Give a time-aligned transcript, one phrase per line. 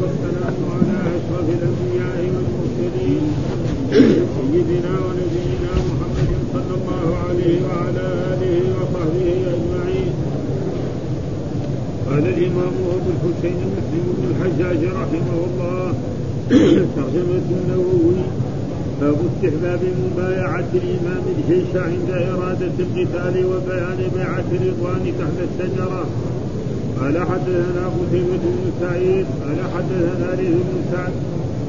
[0.00, 3.24] والسلام على أشرف الأنبياء والمرسلين
[4.34, 10.12] سيدنا ونبينا محمد صلى الله عليه وعلى آله وصحبه أجمعين.
[12.08, 15.94] قال الإمام أبو الحسين مسلم بن الحجاج رحمه الله
[16.96, 18.20] ترجمة النووي
[19.00, 26.04] باب استحباب مبايعة الإمام الجيش عند إرادة القتال وبيان بيعة الرضوان تحت الشجرة.
[27.00, 31.12] قال حدثنا قتيبة بن سعيد قال حدثنا ليث بن سعد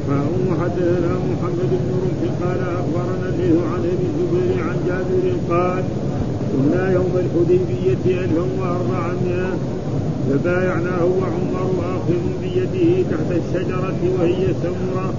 [0.08, 5.84] فأم حدثنا محمد بن رمح قال أخبرنا الليث عن أبي الزبير عن جابر قال
[6.52, 9.58] كنا يوم الحديبية ألفا وأربعمائة
[10.30, 15.14] فبايعناه وعمر آخذ بيده تحت الشجرة وهي سمرة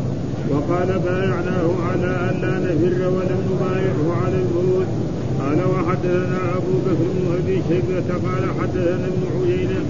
[0.50, 4.86] وقال بايعناه على أن لا نفر ولم نبايعه على الموت
[5.46, 9.80] قال وحدثنا أبو بكر بن أبي شيبة قال حدثنا ابن عيينة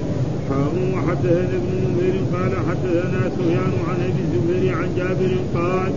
[0.49, 5.93] حاء وحدثنا ابن نمير قال حدثنا سفيان عن أبي الزبير عن جابر قال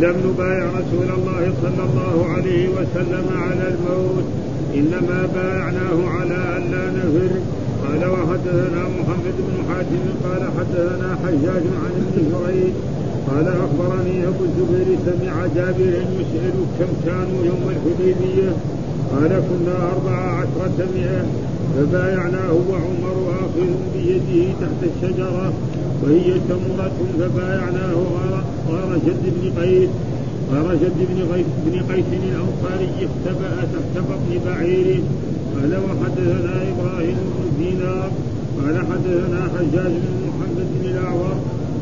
[0.00, 4.24] لم نبايع رسول الله صلى الله عليه وسلم على الموت
[4.74, 7.30] إنما بايعناه على أن لا نفر.
[7.84, 12.32] قال وحدثنا محمد بن حاتم قال حدثنا حجاج عن ابن
[13.28, 18.50] قال أخبرني أبو الزبير سمع جابر يسال كم كانوا يوم الحديبية؟
[19.12, 21.24] قال كنا أربع عشرة مئة.
[21.76, 25.52] فبايعناه وعمر آخذ بيده تحت الشجرة
[26.02, 27.96] وهي تمرة فبايعناه
[28.70, 29.88] غار جد بن قيس
[30.52, 35.02] غار جد بن قيس بن قيس الأنصاري اختبأ تحت بطن بعيره.
[35.54, 38.10] قال وحدثنا إبراهيم بن دينار.
[38.60, 40.25] قال حدثنا حجاج بن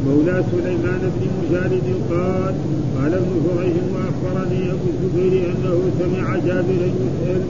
[0.06, 2.54] مولى سليمان بن مجالد قال
[2.96, 7.42] قال ابن جريج وأخبرني أبو الزبير أنه سمع جابرا يسال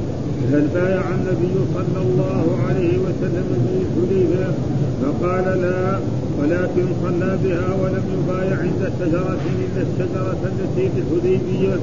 [0.52, 4.54] هل بايع النبي صلى الله عليه وسلم في حليفة
[5.02, 5.98] فقال لا
[6.40, 11.76] ولكن صلى بها ولم يبايع عند شجرة إلا الشجرة التي في الحديبية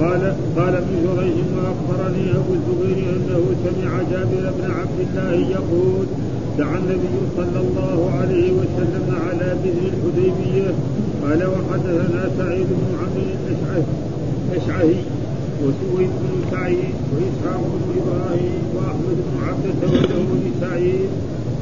[0.00, 6.06] قال قال ابن جريج وأخبرني أبو الزبير أنه سمع جابر بن عبد الله يقول
[6.58, 10.70] دعا النبي صلى الله عليه وسلم على بذر الحديبية.
[11.22, 13.24] قال وحدثنا سعيد بن عمرو
[14.52, 15.00] الاشعهي
[15.62, 21.08] وسويد بن سعيد وإسحاق بن إبراهيم وأحمد بن وله بن سعيد.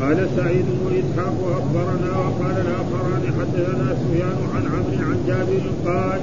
[0.01, 6.21] قال سعيد وإسحاق أخبرنا وقال الآخران حدثنا سفيان عن عمرو عن جابر قال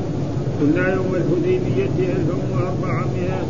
[0.59, 3.41] كنا يوم الحديبية ألفا وأربعمائة.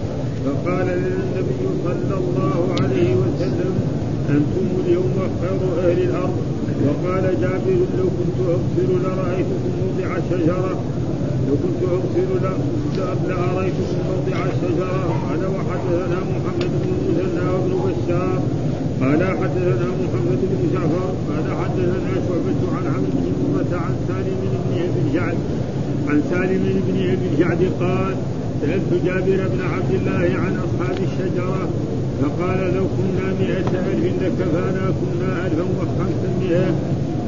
[0.45, 3.98] فقال لنا النبي صلى الله عليه وسلم
[4.37, 6.37] أنتم اليوم خير أهل الأرض.
[6.85, 10.73] وقال جابر لو كنت أبصر لرأيتكم موضع الشجرة.
[11.47, 12.29] لو كنت أبصر
[13.27, 15.01] لأريتكم موضع الشجرة.
[15.25, 18.39] قال وحدثنا محمد بن المثنى وابن بشار.
[19.01, 21.09] قال حدثنا محمد بن جعفر.
[21.29, 25.37] قال حدثنا شعبة عن عمرو بن مرة عن سالم بن أبي الجعد.
[26.09, 28.15] عن سالم بن أبي الجعد قال
[28.61, 31.69] سألت جابر بن عبد الله عن أصحاب الشجرة.
[32.21, 36.71] فقال لو كنا مئة ألف لكفانا كنا ألفا وخمسمائة.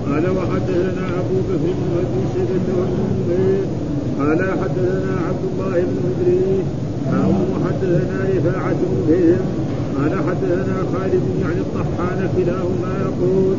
[0.05, 3.63] قال وحدثنا أبو بكر بن أبي شيبة والنمير
[4.19, 6.65] قال حدثنا عبد الله بن إدريس.
[7.13, 7.33] أو
[7.65, 9.41] حدثنا رفاعة بهم.
[9.97, 13.55] قال حدثنا خالد يعني الطحان كلاهما يقول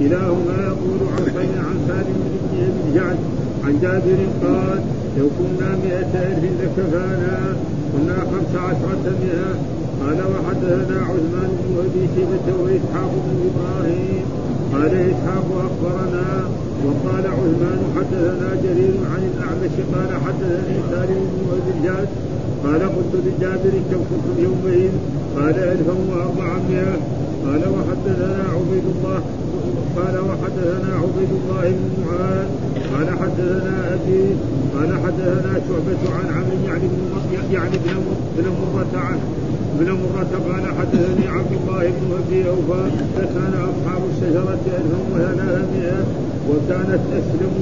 [0.00, 3.16] كلاهما يقول عن عن سالم بن ابي الجعد
[3.64, 4.80] عن جابر قال
[5.18, 7.56] لو كنا مئة ألف لكفانا
[7.92, 9.75] كنا خمس عشرة مئة.
[10.06, 14.24] قال وحدثنا عثمان بن أبي شيبة وإسحاق بن إبراهيم.
[14.72, 16.26] قال إسحاق أخبرنا
[16.84, 22.08] وقال عثمان حدثنا جرير عن الأعمش قال حدثني سالم بن أبي الجاد
[22.64, 24.90] قال قلت لجابر كم كنتم يومئذ؟
[25.36, 26.96] قال ألفا وأربعمائة.
[27.46, 29.20] قال وحدثنا عبيد الله
[29.96, 32.48] قال وحدثنا عبيد الله بن معاذ.
[32.92, 34.22] قال حدثنا ابي
[34.74, 37.06] قال حدثنا شعبة عن عمرو يعني بن
[37.52, 37.76] يعني
[38.36, 39.18] بن مرة عن
[39.80, 42.82] ابن مرة قال حدثني عبد الله بن أبي أوفى
[43.16, 46.04] فكان أصحاب الشجرة الفا وثلاثمائة
[46.50, 47.54] وكانت اسلم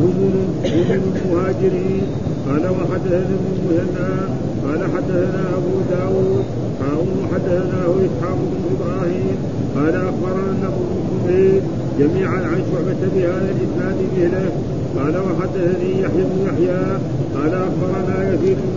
[0.00, 2.06] هم هم المهاجرين.
[2.48, 4.10] قال وحدثنا ابن مهنا.
[4.64, 6.44] قال حدثنا أبو داود.
[6.80, 9.36] قال حدثناه إسحاق بن إبراهيم.
[9.76, 11.60] قال أخبرنا أبو كميل
[11.98, 14.50] جميعا عن شعبة بهذا الإسناد مثله
[14.98, 16.84] قال وحدثني يحيى بن يحيى.
[17.34, 18.76] قال أخبرنا يزيد بن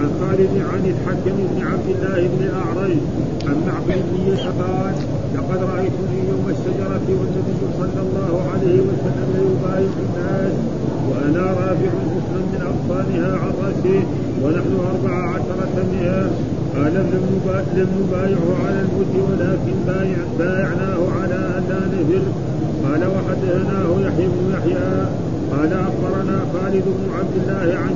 [0.00, 2.96] عن خالد عن الحكم بن عبد الله بن الاعرج
[3.48, 4.94] عن معقل بن قال
[5.34, 10.54] لقد رايتني يوم الشجرة والنبي صلى الله عليه وسلم يبايع الناس
[11.08, 14.02] وأنا رافع حسنا من اغصانها عن رأسه
[14.42, 16.30] ونحن أربع عشرة مئة.
[16.76, 22.22] قال لم نبايعه على الموت ولكن بايع بايعناه على أن لا نفر
[23.28, 25.06] حدثناه يحيى بن يحيى.
[25.52, 27.94] قال أخبرنا خالد بن عبد الله عن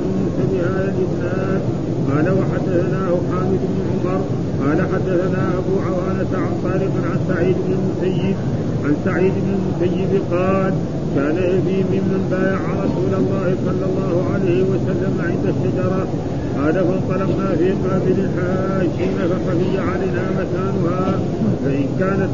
[0.51, 1.61] بهذا الاسناد
[2.09, 4.21] قال وحدثناه حامد بن عمر.
[4.61, 8.35] قال حدثنا أبو عوانة عن طارق عن سعيد بن المسيب.
[8.85, 10.73] عن سعيد بن المسيب قال
[11.15, 16.07] كان أبي ممن بايع رسول الله صلى الله عليه وسلم عند الشجرة.
[16.57, 21.19] قال فانطلقنا في قابل الحاجين فخفي علينا مكانها.
[21.65, 22.29] فإن كانت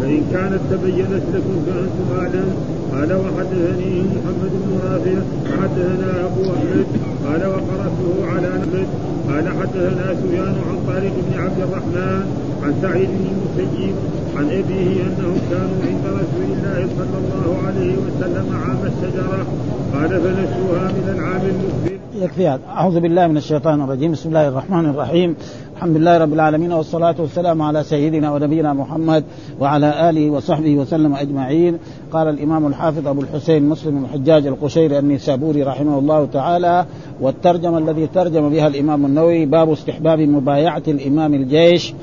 [0.00, 2.48] فإن كانت تبينت لكم فأنتم أعلم.
[2.92, 5.18] قال وحدثني محمد بن رافع.
[5.50, 6.86] وحدثنا أبو أحمد.
[7.26, 8.86] قال وقرأته على أحمد
[9.28, 12.24] قال حدثنا سفيان عن طارق بن عبد الرحمن
[12.62, 13.94] عن سعيد بن المسيب
[14.36, 19.46] عن أبيه أنهم كانوا عند رسول الله صلى الله عليه وسلم عام الشجرة.
[19.94, 21.95] قال فنسوها من العام المقبل.
[22.22, 24.12] يكفي هذا أعوذ بالله من الشيطان الرجيم.
[24.12, 25.36] بسم الله الرحمن الرحيم.
[25.76, 29.24] الحمد لله رب العالمين والصلاة والسلام على سيدنا ونبينا محمد
[29.60, 31.78] وعلى آله وصحبه وسلم أجمعين.
[32.12, 36.86] قال الإمام الحافظ أبو الحسين مسلم الحجاج القشيري النيسابوري رحمه الله تعالى
[37.20, 41.94] والترجمة الذي ترجم بها الإمام النووي باب استحباب مبايعة الإمام الجيش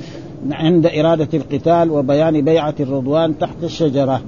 [0.52, 4.22] عند إرادة القتال وبيان بيعة الرضوان تحت الشجرة.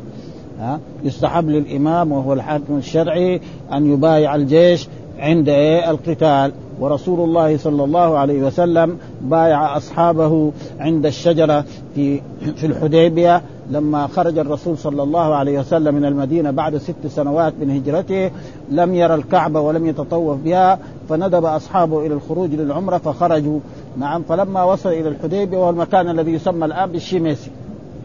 [1.03, 3.41] يستحب للإمام وهو الحاكم الشرعي
[3.73, 4.87] أن يبايع الجيش
[5.19, 5.49] عند
[5.89, 6.51] القتال.
[6.79, 11.65] ورسول الله صلى الله عليه وسلم بايع أصحابه عند الشجرة
[11.95, 12.21] في
[12.55, 17.71] في الحديبية لما خرج الرسول صلى الله عليه وسلم من المدينة بعد ست سنوات من
[17.71, 18.31] هجرته
[18.71, 20.79] لم يرى الكعبة ولم يتطوف بها
[21.09, 23.59] فندب أصحابه إلى الخروج للعمرة فخرجوا.
[23.97, 27.51] نعم فلما وصل إلى الحديبية وهو المكان الذي يسمى الان بالشميسي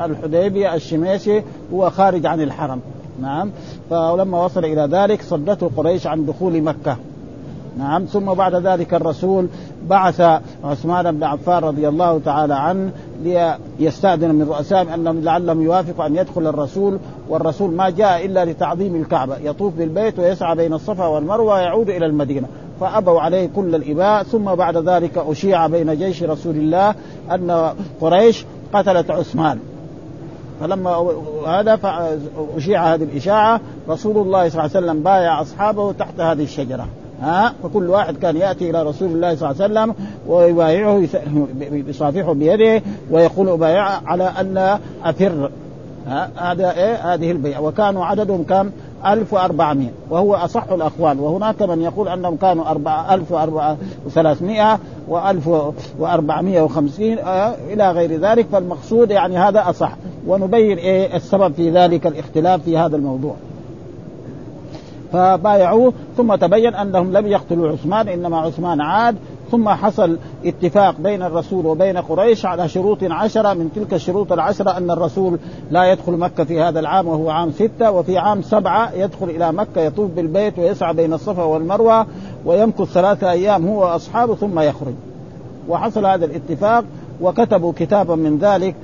[0.02, 1.42] الحديبية الشميسي
[1.74, 2.80] هو خارج عن الحرم.
[3.20, 3.50] نعم.
[3.90, 6.96] فلما وصل إلى ذلك صدته قريش عن دخول مكة.
[7.78, 8.04] نعم.
[8.04, 9.46] ثم بعد ذلك الرسول
[9.88, 10.20] بعث
[10.64, 12.90] عثمان بن عفان رضي الله تعالى عنه
[13.22, 19.36] ليستأذن من رؤسائهم أنهم لعلهم يوافقوا أن يدخل الرسول والرسول ما جاء إلا لتعظيم الكعبة.
[19.36, 22.46] يطوف بالبيت ويسعى بين الصفا والمروة ويعود إلى المدينة.
[22.80, 24.22] فأبوا عليه كل الإباء.
[24.22, 26.94] ثم بعد ذلك أشيع بين جيش رسول الله
[27.30, 29.58] أن قريش قتلت عثمان.
[30.60, 31.12] فلما
[31.46, 31.78] هذا
[32.56, 36.86] أشيع هذه الإشاعة رسول الله صلى الله عليه وسلم بايع أصحابه تحت هذه الشجرة.
[37.22, 39.94] ها؟ فكل واحد كان يأتي إلى رسول الله صلى الله عليه وسلم
[40.26, 41.02] ويبايعه
[41.72, 45.50] يصافحه بيده ويقول أبايع على أن أفر.
[46.36, 48.70] هذا إيه؟ هذه البيعه وكانوا عددهم كم؟
[49.06, 51.20] 1400 وهو أصح الأقوال.
[51.20, 52.72] وهناك من يقول أنهم كانوا
[53.14, 54.78] 1300
[55.10, 57.00] و1450
[57.72, 58.46] إلى غير ذلك.
[58.52, 59.92] فالمقصود يعني هذا أصح.
[60.26, 63.34] ونبين إيه السبب في ذلك الاختلاف في هذا الموضوع.
[65.12, 65.92] فبايعوه.
[66.16, 69.16] ثم تبين أنهم لم يقتلوا عثمان إنما عثمان عاد
[69.50, 73.54] ثم حصل اتفاق بين الرسول وبين قريش على شروط عشرة.
[73.54, 75.38] من تلك الشروط العشرة أن الرسول
[75.70, 77.90] لا يدخل مكة في هذا العام وهو عام ستة.
[77.90, 82.06] وفي عام سبعة يدخل إلى مكة يطوف بالبيت ويسعى بين الصفا والمروة
[82.44, 84.94] ويمكث ثلاثة أيام هو وأصحابه ثم يخرج.
[85.68, 86.84] وحصل هذا الاتفاق
[87.20, 88.74] وكتبوا كتابا من ذلك.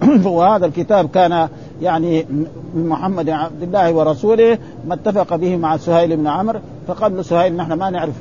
[0.24, 1.48] وهذا الكتاب كان
[1.82, 2.26] يعني
[2.74, 4.58] من محمد عبد الله ورسوله
[4.88, 6.58] ما اتفق به مع سهيل بن عمرو.
[6.88, 8.14] فقال له سهيل نحن ما نعرف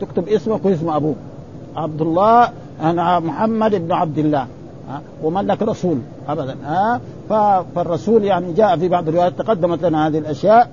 [0.00, 1.16] تكتب اسمك واسم أبوك.
[1.76, 2.48] عبد الله
[2.82, 4.46] أنا محمد بن عبد الله.
[5.22, 5.98] ومن لك رسول.
[6.28, 6.56] ابدا.
[6.64, 7.00] ها؟
[7.74, 10.70] فالرسول يعني جاء في بعض الروايات تقدمت لنا هذه الأشياء.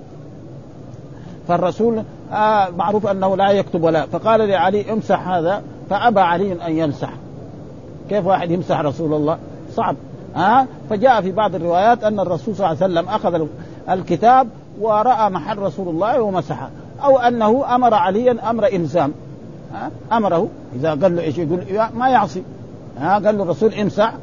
[1.48, 2.02] فالرسول
[2.32, 4.06] آه معروف أنه لا يكتب ولا.
[4.06, 5.62] فقال لعلي امسح هذا.
[5.90, 7.10] فأبى علي أن يمسح.
[8.08, 9.38] كيف واحد يمسح رسول الله؟
[9.74, 9.96] صعب.
[10.36, 13.46] ها؟ فجاء في بعض الروايات أن الرسول صلى الله عليه وسلم أخذ
[13.90, 14.48] الكتاب
[14.80, 16.70] وراى محل رسول الله ومسحه.
[17.04, 19.12] أو أنه أمر عليا أمر الزام
[20.12, 20.48] أمره.
[20.76, 21.60] إذا قال له إيش يقول؟
[21.94, 22.42] ما يعصي.
[22.98, 24.14] ها؟ قال له الرسول امسح.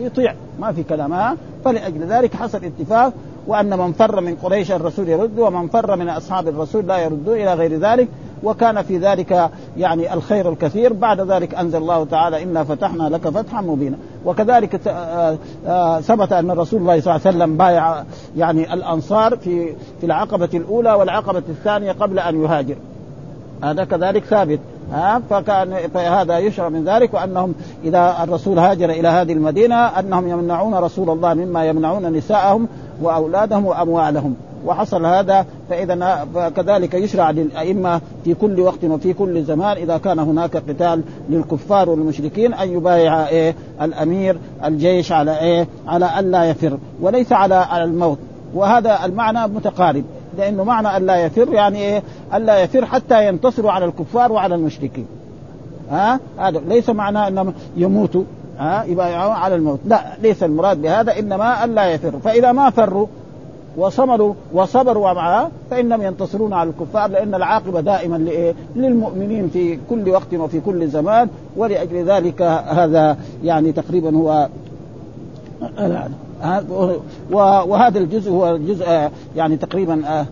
[0.00, 0.34] يطيع.
[0.60, 1.12] ما في كلام.
[1.12, 3.12] ها؟ فلأجل ذلك حصل اتفاق
[3.46, 7.54] وأن من فر من قريش الرسول يرد ومن فر من أصحاب الرسول لا يرد إلى
[7.54, 8.08] غير ذلك.
[8.44, 10.92] وكان في ذلك يعني الخير الكثير.
[10.92, 13.96] بعد ذلك أنزل الله تعالى إنا فتحنا لك فتحا مبينا.
[14.24, 18.04] وكذلك آه، آه، ثبت أن الرسول الله صلى الله عليه وسلم بايع
[18.36, 22.76] يعني الأنصار في في العقبة الأولى والعقبة الثانية قبل أن يهاجر.
[23.62, 24.60] هذا كذلك ثابت.
[24.92, 30.74] ها فكان فهذا يشرع من ذلك وأنهم إذا الرسول هاجر إلى هذه المدينة أنهم يمنعون
[30.74, 32.68] رسول الله مما يمنعون نساءهم
[33.02, 34.36] وأولادهم وأموالهم.
[34.66, 40.56] وحصل هذا فإذا كذلك يشرع للأئمة في كل وقت وفي كل زمان إذا كان هناك
[40.56, 47.84] قتال للكفار والمشركين أن يبايع إيه؟ الأمير الجيش على إيه؟ على الا يفر وليس على
[47.84, 48.18] الموت.
[48.54, 50.04] وهذا المعنى متقارب
[50.38, 52.02] لأنه معنى الا يفر يعني إيه؟
[52.34, 55.06] الا يفر حتى ينتصروا على الكفار وعلى المشركين.
[55.90, 58.24] ها؟ هذا ليس معناه انهم يموتوا
[58.58, 59.80] ها؟ يبايعون على الموت.
[59.84, 62.12] لا ليس المراد بهذا إنما الا يفر.
[62.24, 63.06] فإذا ما فروا
[63.76, 70.34] وصمروا وصبروا معها فانهم ينتصرون على الكفار لأن العاقبه دائما لايه؟ للمؤمنين في كل وقت
[70.34, 74.48] وفي كل زمان ولاجل ذلك هذا يعني تقريبا هو
[77.66, 80.26] وهذا الجزء هو الجزء يعني تقريبا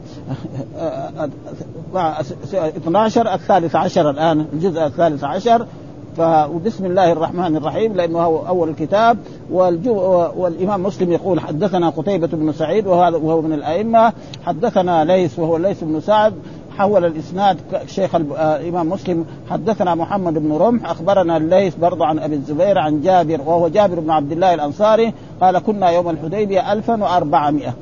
[1.95, 5.67] 12 الثالث عشر الان الجزء الثالث عشر
[6.16, 9.19] فبسم الله الرحمن الرحيم لأنه هو أول الكتاب.
[9.50, 14.12] والإمام مسلم يقول حدثنا قتيبة بن سعيد وهذا وهو من الأئمة.
[14.47, 16.35] حدثنا ليس وهو ليس بن سعد.
[16.78, 22.78] حول الإسناد شيخ الامام مسلم حدثنا محمد بن رمح أخبرنا الليث برضه عن أبي الزبير
[22.78, 25.12] عن جابر وهو جابر بن عبد الله الأنصاري.
[25.40, 27.75] قال كنا يوم الحديبية 1400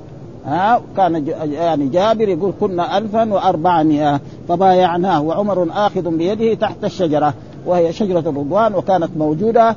[0.46, 7.34] ها كان يعني جابر يقول كنا 1400 فبايعناه وعمر آخذ بيده تحت الشجرة.
[7.66, 9.76] وهي شجرة الرضوان وكانت موجودة.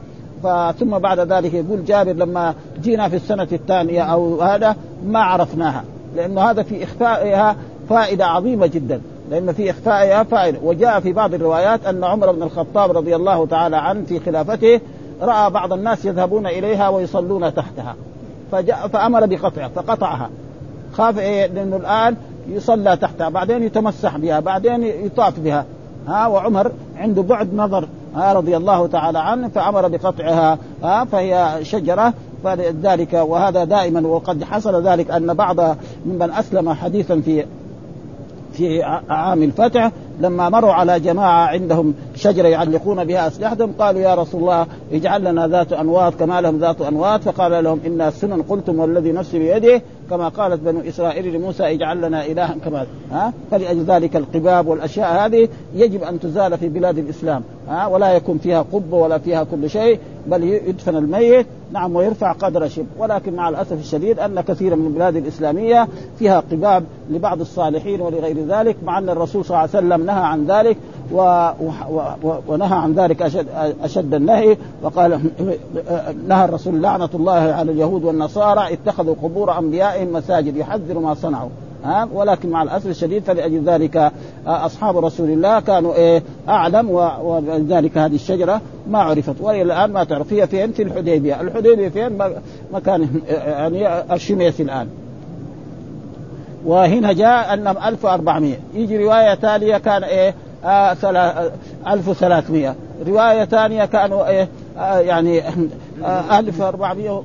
[0.80, 4.76] ثم بعد ذلك يقول جابر لما جينا في السنة الثانية أو هذا
[5.06, 5.84] ما عرفناها
[6.16, 7.56] لأنه هذا في إخفائها
[7.90, 10.60] فائدة عظيمة جدا لأن في إخفائها فائدة.
[10.64, 14.80] وجاء في بعض الروايات أن عمر بن الخطاب رضي الله تعالى عنه في خلافته
[15.22, 17.96] رأى بعض الناس يذهبون إليها ويصلون تحتها
[18.52, 20.30] فجاء فأمر بقطعها فقطعها.
[20.94, 22.16] خاف إيه؟ لأنه الآن
[22.50, 25.66] يصلى تحتها بعدين يتمسح بها بعدين يطاف بها.
[26.08, 32.14] ها وعمر عنده بعد نظر ها رضي الله تعالى عنه فأمر بقطعها ها فهي شجرة
[32.44, 35.60] فلذلك وهذا دائما وقد حصل ذلك أن بعض
[36.06, 37.46] ممن أسلم حديثا في
[38.54, 39.92] في عام الفتح
[40.22, 45.48] لما مروا على جماعة عندهم شجرة يعلقون بها أسلحتهم قالوا يا رسول الله اجعل لنا
[45.48, 50.30] ذات أنواط كما لهم ذات أنواط فقال لهم إن السنن قلتم والذي نفسي بيده كما
[50.30, 56.04] قالت بنو إسرائيل لموسى اجعل لنا إلها كما ها؟ فلأجل ذلك القباب والأشياء هذه يجب
[56.04, 60.44] أن تزال في بلاد الإسلام ها؟ ولا يكون فيها قبة ولا فيها كل شيء بل
[60.44, 65.88] يدفن الميت نعم ويرفع قدر شبر ولكن مع الأسف الشديد أن كثيرا من البلاد الإسلامية
[66.20, 70.46] فيها قباب لبعض الصالحين ولغير ذلك مع أن الرسول صلى الله عليه وسلم نهى عن
[70.46, 70.78] ذلك
[71.12, 71.50] و...
[72.24, 72.34] و...
[72.48, 73.48] ونهى عن ذلك اشد
[73.84, 75.20] أشد النهي وقال
[76.28, 81.50] نهى الرسول لعنة الله على اليهود والنصارى اتخذوا قبور انبيائهم مساجد يحذر ما صنعوا.
[81.84, 84.12] ها؟ ولكن مع الأسف الشديد فلأجل ذلك
[84.48, 86.90] أصحاب رسول الله كانوا إيه؟ أعلم
[87.24, 89.36] ولذلك هذه الشجرة ما عرفت.
[89.42, 90.34] وإلى الآن ما تعرف.
[90.34, 92.20] هي فين؟ في الحديبية، الحديبية فين؟
[92.74, 94.88] مكان يعني الشميس الآن.
[96.66, 100.94] وهنا جاء انهم 1400 يجي رواية تاليه كان إيه؟ آه
[101.88, 102.76] 1300
[103.08, 105.44] رواية ثانية كانوا إيه؟ آه يعني
[106.06, 107.24] آه 1400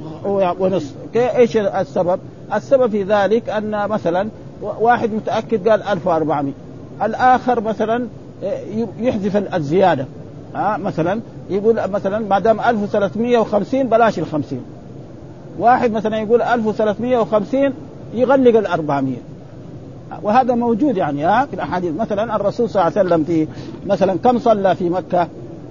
[0.61, 2.21] ونصف إيش السبب؟
[2.55, 4.29] السبب في ذلك أن مثلا
[4.63, 6.53] واحد متأكد قال 1400
[7.03, 8.07] الآخر مثلا
[9.01, 10.07] يحذف الزيادة.
[10.55, 14.65] ها مثلا يقول مثلا ما دام 1350 بلاش ال 50
[15.59, 17.73] واحد مثلا يقول 1350
[18.15, 19.17] يغلق ال 400
[20.23, 21.93] وهذا موجود يعني ها في الأحاديث.
[21.95, 23.47] مثلا الرسول صلى الله عليه وسلم في
[23.87, 25.29] مثلا كم صلى في مكة؟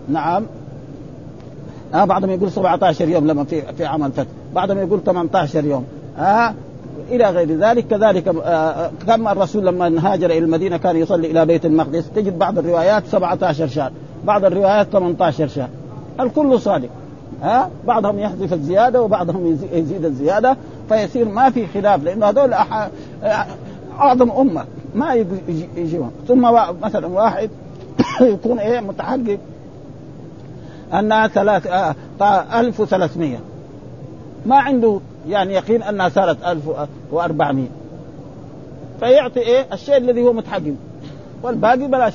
[0.10, 0.44] نعم.
[1.94, 4.28] ها بعضهم يقول 17 يوم لما في في عام الفتح.
[4.56, 5.86] بعضهم يقول 18 يوم.
[6.18, 6.56] ها
[7.12, 7.88] إلى غير ذلك.
[7.88, 12.10] كذلك آه، كم الرسول لما هاجر إلى المدينة كان يصلي إلى بيت المقدس.
[12.16, 13.92] تجد بعض الروايات 17 شهر
[14.26, 15.70] بعض الروايات 18 شهر
[16.20, 16.90] الكل صادق.
[17.42, 20.58] ها بعضهم يحذف الزيادة وبعضهم يزيد الزيادة.
[20.90, 22.54] فيصير ما في خلاف لأنه هذول.
[24.00, 24.66] أعظم أمة
[24.96, 25.14] ما
[25.78, 26.12] يجيهم.
[26.28, 26.42] ثم
[26.82, 27.50] مثلا واحد
[28.22, 29.40] يكون إيه متحقق.
[30.94, 31.96] أنها ثلاث آه
[32.60, 33.38] 1300
[34.46, 37.68] ما عنده يعني يقين أنها صارت 1400
[39.00, 40.76] فيعطي إيه الشيء الذي هو متحكم
[41.44, 42.14] والباقي بلاش.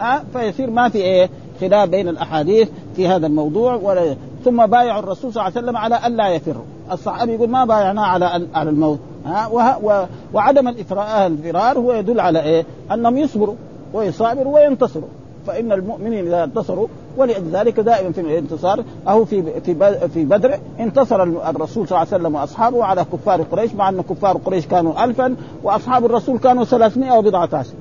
[0.00, 1.28] أه؟ فيصير ما في إيه
[1.60, 5.94] خلاف بين الأحاديث في هذا الموضوع ولا ثم بايعوا الرسول صلى الله عليه وسلم على
[5.94, 8.98] أن لا يفروا الصحابي يقول ما بايعناه على على الموت.
[9.26, 13.54] ها وه وعدم الفرار هو يدل على إيه؟ أنهم يصبروا
[13.94, 15.08] ويصابروا وينتصروا.
[15.46, 21.88] فإن المؤمنين إذا انتصروا ولذلك دائما في الانتصار أو في في في بدر انتصر الرسول
[21.88, 26.04] صلى الله عليه وسلم وأصحابه على كفار قريش مع أن كفار قريش كانوا ألفا وأصحاب
[26.04, 27.74] الرسول كانوا 300 وبضعة عشر.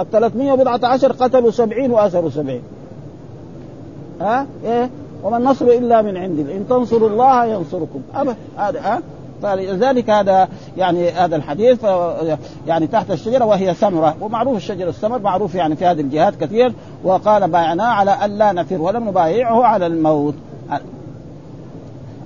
[0.00, 2.60] ال 300 وبضعة عشر قتلوا 70 واسروا 70
[4.20, 4.90] ها؟ إيه؟
[5.22, 8.00] وما النصر إلا من عند إن تنصروا الله ينصركم.
[8.56, 9.02] هذا ها؟
[9.42, 11.84] فلذلك هذا يعني هذا الحديث
[12.66, 16.72] يعني تحت الشجرة وهي ثمره ومعروف الشجر الثمر معروف يعني في هذه الجهات كثير.
[17.04, 20.34] وقال بايعناه على أن لا نفر ولم نبايعه على الموت.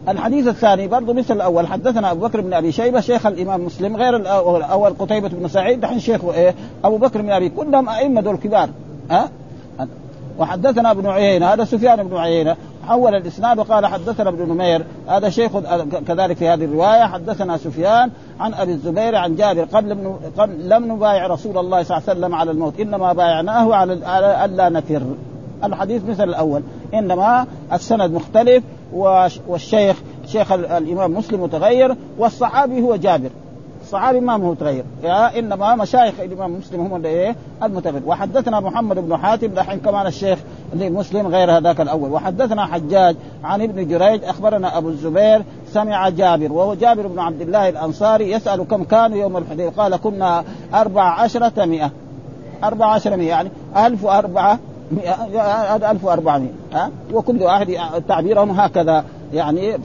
[0.09, 1.67] الحديث الثاني برضه مثل الأول.
[1.67, 5.99] حدثنا أبو بكر بن أبي شيبة شيخ الإمام مسلم غير الأول قتيبة بن سعيد دحين
[5.99, 7.49] شيخه إيه؟ أبو بكر بن أبي.
[7.49, 8.69] كلهم أئمة دول كبار.
[9.11, 9.31] ها؟
[9.81, 9.88] أه؟
[10.38, 12.57] وحدثنا ابن عيينة هذا سفيان بن عيينة.
[12.87, 15.59] حول الإسناد وقال حدثنا ابن نمير هذا شيخ
[16.09, 21.26] كذلك في هذه الرواية حدثنا سفيان عن أبي الزبير عن جابر قبل قبل لم نبايع
[21.26, 25.02] رسول الله صلى الله عليه وسلم على الموت إنما بايعناه على ألا نفر.
[25.64, 26.62] الحديث مثل الأول
[26.95, 28.64] إنما السند مختلف
[29.49, 33.31] والشيخ شيخ الإمام مسلم متغير والصحابي هو جابر.
[33.87, 34.85] الصحابي ما هو متغير
[35.38, 38.02] إنما مشايخ الإمام مسلم هم اللي إيه؟ المتغير.
[38.07, 40.38] وحدثنا محمد بن حاتم دحين كمان الشيخ
[40.73, 42.12] اللي مسلم غير هذاك الأول.
[42.12, 47.69] وحدثنا حجاج عن ابن جريج أخبرنا أبو الزبير سمع جابر وهو جابر بن عبد الله
[47.69, 51.90] الأنصاري يسأل كم كانوا يوم الحديبيه قال كنا أربع عشرة مئة.
[52.64, 54.59] أربع عشرة مئة يعني ألف وأربعة
[55.69, 57.78] هذا 1400 ها؟ وكل واحد
[58.09, 59.05] تعبيرهم هكذا.
[59.33, 59.78] يعني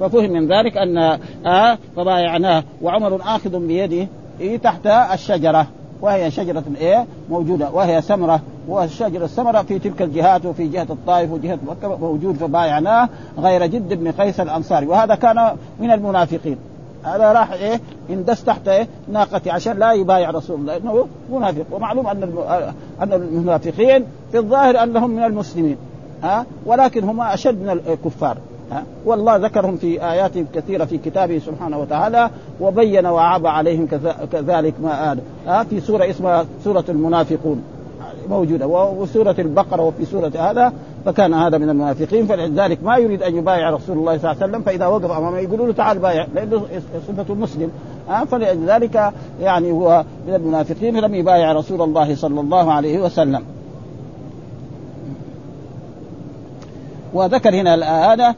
[0.00, 4.08] ففهم من ذلك أن آه فبايعناه وعمر آخذ بيده
[4.40, 5.66] إيه تحت الشجرة.
[6.00, 7.70] وهي شجرة إيه؟ موجودة.
[7.70, 13.08] وهي سمرة والشجرة السمرة في تلك الجهات وفي جهة الطائف وجهة مكة موجود فبايعناه
[13.38, 14.86] غير جد بن قيس الأنصاري.
[14.86, 16.56] وهذا كان من المنافقين.
[17.04, 20.76] هذا راح إيه؟ اندس تحت إيه؟ ناقتي عشان لا يبايع رسول الله.
[20.76, 21.64] إنه منافق.
[21.72, 22.22] ومعلوم أن
[23.02, 25.76] أن المنافقين في الظاهر أنهم من المسلمين.
[26.22, 28.36] ها؟ ولكن هم أشد من الكفار.
[29.04, 32.30] والله ذكرهم في آيات كثيرة في كتابه سبحانه وتعالى
[32.60, 33.86] وبين وعاب عليهم
[34.32, 35.18] كذلك ما آل.
[35.70, 37.62] في سورة اسمها سورة المنافقون.
[38.28, 38.66] موجودة.
[38.66, 40.72] وسورة البقرة وفي سورة هذا
[41.04, 44.62] فكان هذا من المنافقين فلذلك ما يريد أن يبايع رسول الله صلى الله عليه وسلم
[44.62, 46.66] فإذا وقف أمامه يقولوا له تعال بايع لأنه
[47.08, 47.70] صفة مسلم
[48.08, 53.42] ها؟ فلذلك يعني هو من المنافقين لم يبايع رسول الله صلى الله عليه وسلم.
[57.14, 58.34] وذكر هنا آه،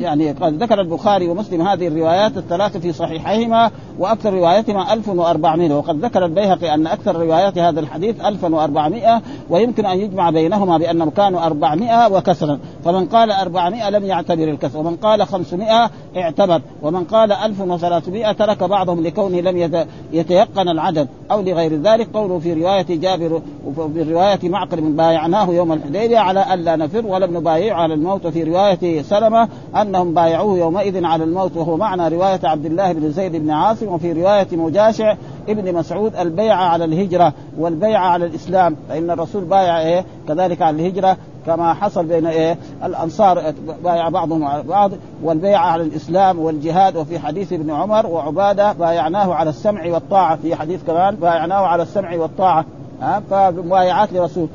[0.00, 6.24] يعني قد ذكر البخاري ومسلم هذه الروايات الثلاثة في صحيحيهما وأكثر رواياتهما 1400 وقد ذكر
[6.24, 12.58] البيهقي أن أكثر روايات هذا الحديث 1400 ويمكن أن يجمع بينهما بأنهم كانوا 400 وكسرا.
[12.84, 19.02] فمن قال 400 لم يعتبر الكسر ومن قال 500 اعتبر ومن قال 1300 ترك بعضهم
[19.02, 22.08] لكونه لم يتيقن العدد أو لغير ذلك.
[22.14, 23.42] قوله في رواية جابر
[23.76, 29.02] وفي رواية معقل بايعناه يوم الحديبية على ألا نفر ولم نبايع على الموت وفي رواية
[29.02, 33.88] سلمة أنهم بايعوه يومئذ على الموت وهو معنى رواية عبد الله بن زيد بن عاصم
[33.88, 35.16] وفي رواية مجاشع
[35.48, 38.76] ابن مسعود البيعة على الهجرة والبيعة على الإسلام.
[38.88, 43.52] فإن الرسول بايع إيه؟ كذلك على الهجرة كما حصل بين إيه؟ الأنصار
[43.84, 44.90] بايع بعضهم على بعض
[45.22, 46.96] والبيعه على الإسلام والجهاد.
[46.96, 52.16] وفي حديث ابن عمر وعبادة بايعناه على السمع والطاعة في حديث كمان بايعناه على السمع
[52.16, 52.64] والطاعة.
[53.02, 54.48] ها؟ فمبايعات لرسول.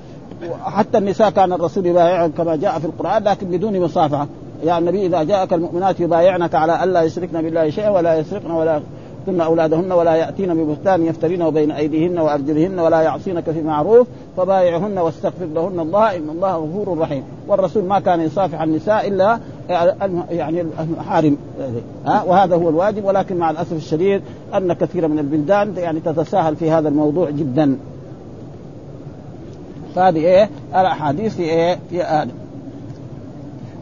[0.64, 4.28] حتى النساء كان الرسول يبايعهم كما جاء في القرآن لكن بدون مصافحة.
[4.64, 8.82] يا النبي إذا جاءك المؤمنات يبايعنك على الا يشركن بالله شيئا ولا يسرقن ولا
[9.28, 15.46] يقتلن أولادهن ولا يأتين ببهتان يفترينه بين أيديهن وأرجلهن ولا يعصينك في معروف فبايعهن واستغفر
[15.46, 17.24] لهن الله إن الله غفور رحيم.
[17.48, 19.40] والرسول ما كان يصافح النساء إلا
[20.30, 21.38] يعني المحارم
[22.06, 24.22] ها؟ وهذا هو الواجب ولكن مع الأسف الشديد
[24.54, 27.78] أن كثير من البلدان يعني تتساهل في هذا الموضوع جدا.
[29.98, 32.32] فهذه إيه؟ الأحاديث في إيه؟ في آدم.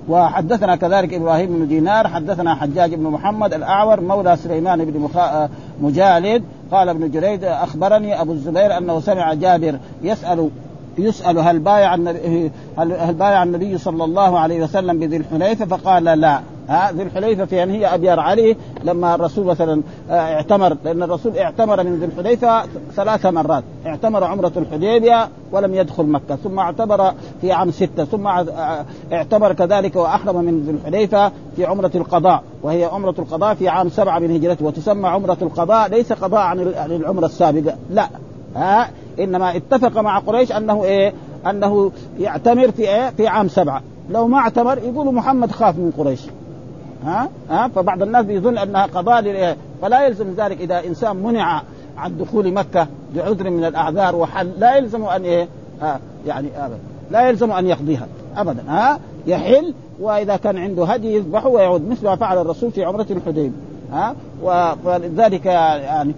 [0.10, 5.49] وحدثنا كذلك إبراهيم بن دينار حدثنا حجاج بن محمد الأعور مولى سليمان بن مخا...
[5.82, 6.43] مجالد.
[6.71, 10.49] قال ابن جريد أخبرني أبو الزبير أنه سمع جابر يسال
[10.97, 16.39] يسأل هل بايع النبي هل بايع النبي صلى الله عليه وسلم بذي الحليفة؟ فقال لا.
[16.69, 21.38] ها ذي الحليفة في ان هي ابيار علي لما الرسول مثلا آه، اعتمر لأن الرسول
[21.38, 22.63] اعتمر من ذي الحليفة
[22.95, 23.63] ثلاث مرات.
[23.86, 29.95] اعتمر عمرة الحديبية ولم يدخل مكة ثم اعتمر في عام ستة ثم آه، اعتمر كذلك
[29.95, 32.43] وأحرم من ذي الحليفة في عمرة القضاء.
[32.63, 37.25] وهي عمرة القضاء في عام سبعة من هجرته وتسمى عمرة القضاء ليس قضاء عن العمرة
[37.25, 37.75] السابقة.
[37.89, 38.10] لا
[38.56, 41.13] ها إنما اتفق مع قريش أنه إيه؟
[41.49, 43.82] أنه يعتمر في إيه؟ في عام سبعة.
[44.10, 46.21] لو ما اعتمر يقولوا محمد خاف من قريش.
[47.05, 51.61] ها؟ ها؟ فبعض الناس بيظن أنها قضاء فلا يلزم ذلك إذا إنسان منع
[51.97, 55.47] عن دخول مكة بعذر من الأعذار وحل لا يلزم أن إيه؟
[56.27, 56.79] يعني ابدا.
[57.11, 58.07] لا يلزم أن يقضيها.
[58.37, 58.63] ابدا.
[58.67, 61.89] ها؟ يحل وإذا كان عنده هدي يذبحه ويعود.
[61.89, 63.74] مثل ما فعل الرسول في عمرة الحديبية.
[63.95, 64.15] ها؟
[64.86, 66.13] ولذلك يعني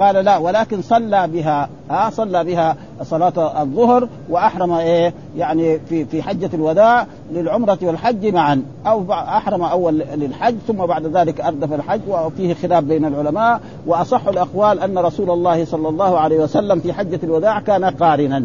[0.00, 6.22] قال لا ولكن صلى بها ها؟ صلى بها صلاة الظهر وأحرم إيه؟ يعني في في
[6.22, 8.62] حجة الوداع للعمرة والحج معا.
[8.86, 13.60] أو أحرم أول للحج ثم بعد ذلك أردف الحج وفيه خلاف بين العلماء.
[13.86, 18.44] وأصح الأقوال أن رسول الله صلى الله عليه وسلم في حجة الوداع كان قارنا.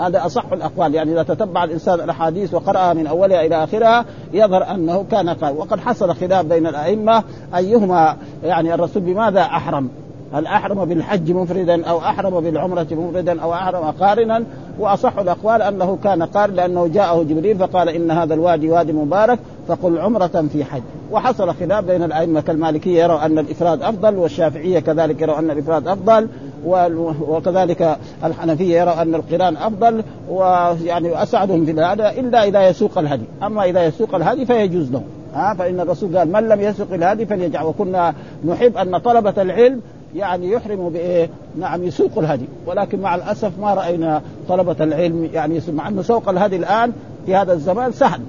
[0.00, 5.04] هذا أصح الأقوال يعني إذا تتبع الإنسان الأحاديث وقرأها من أولها إلى آخرها يظهر أنه
[5.10, 7.22] كان قال وقد حصل خلاف بين الأئمة
[7.56, 9.88] أيهما يعني الرسول بماذا أحرم؟
[10.32, 14.44] هل أحرم بالحج مفردا أو أحرم بالعمرة مفردا أو أحرم قارنا؟
[14.78, 19.98] وأصح الأقوال أنه كان قارن لأنه جاءه جبريل فقال إن هذا الوادي وادي مبارك فقل
[19.98, 20.82] عمرة في حج.
[21.12, 26.28] وحصل خلاف بين الأئمة كالمالكية يروا أن الإفراد أفضل والشافعية كذلك يروا أن الإفراد أفضل.
[26.66, 33.64] وكذلك الحنفية يروا أن القرآن أفضل ويعني اسعدهم في هذا إلا إذا يسوق الهدي، أما
[33.64, 35.02] إذا يسوق الهدي فيجوز له،
[35.34, 39.80] ها فإن الرسول قال من لم يسوق الهدي فليجعل وكنا نحب أن طلبة العلم
[40.16, 45.88] يعني يحرموا بإيه؟ نعم يسوق الهدي، ولكن مع الأسف ما رأينا طلبة العلم يعني مع
[45.88, 46.92] انه سوق الهدي الآن
[47.26, 48.20] في هذا الزمان سهل.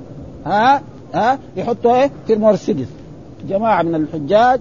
[0.45, 0.81] ها؟
[1.13, 2.87] ها؟ يحطوا إيه؟ في المرسيدس.
[3.49, 4.59] جماعة من الحجاج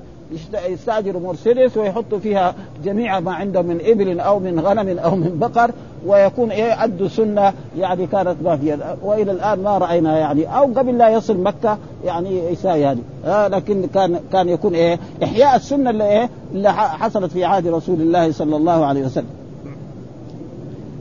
[0.68, 5.70] يستاجروا مرسيدس ويحطوا فيها جميع ما عندهم من إبل أو من غنم أو من بقر
[6.06, 8.96] ويكون إيه ادوا سنه يعني كانت ما فيها.
[9.02, 10.58] وإلى الآن ما رأينا يعني.
[10.58, 15.56] أو قبل لا يصل مكة يعني يساوي هذه آه لكن كان كان يكون إيه إحياء
[15.56, 19.30] السنة اللي إيه اللي حصلت في عهد رسول الله صلى الله عليه وسلم.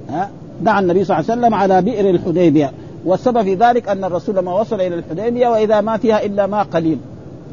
[0.10, 0.30] ها
[0.62, 2.72] دعا النبي صلى الله عليه وسلم على بئر الحديبية.
[3.06, 6.98] والسبب في ذلك أن الرسول لما وصل إلى الحديبية وإذا ما فيها إلا ماء قليل.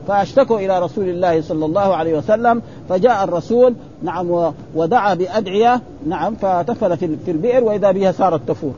[0.08, 6.96] فأشتكوا إلى رسول الله صلى الله عليه وسلم فجاء الرسول نعم ودعا بأدعية نعم فتفل
[6.96, 8.72] في البئر وإذا بها صارت تفور.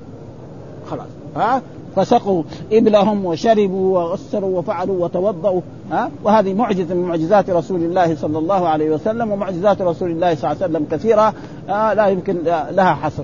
[0.91, 1.07] خلاص.
[1.37, 1.63] ها؟
[1.97, 5.61] فسقوا إبلهم وشربوا وغسلوا وفعلوا وتوضؤوا.
[5.93, 10.53] ها؟ وهذه معجزة من معجزات رسول الله صلى الله عليه وسلم ومعجزات رسول الله صلى
[10.53, 11.35] الله عليه وسلم كثيرة.
[11.69, 12.37] لا يمكن
[12.71, 13.23] لها حصر.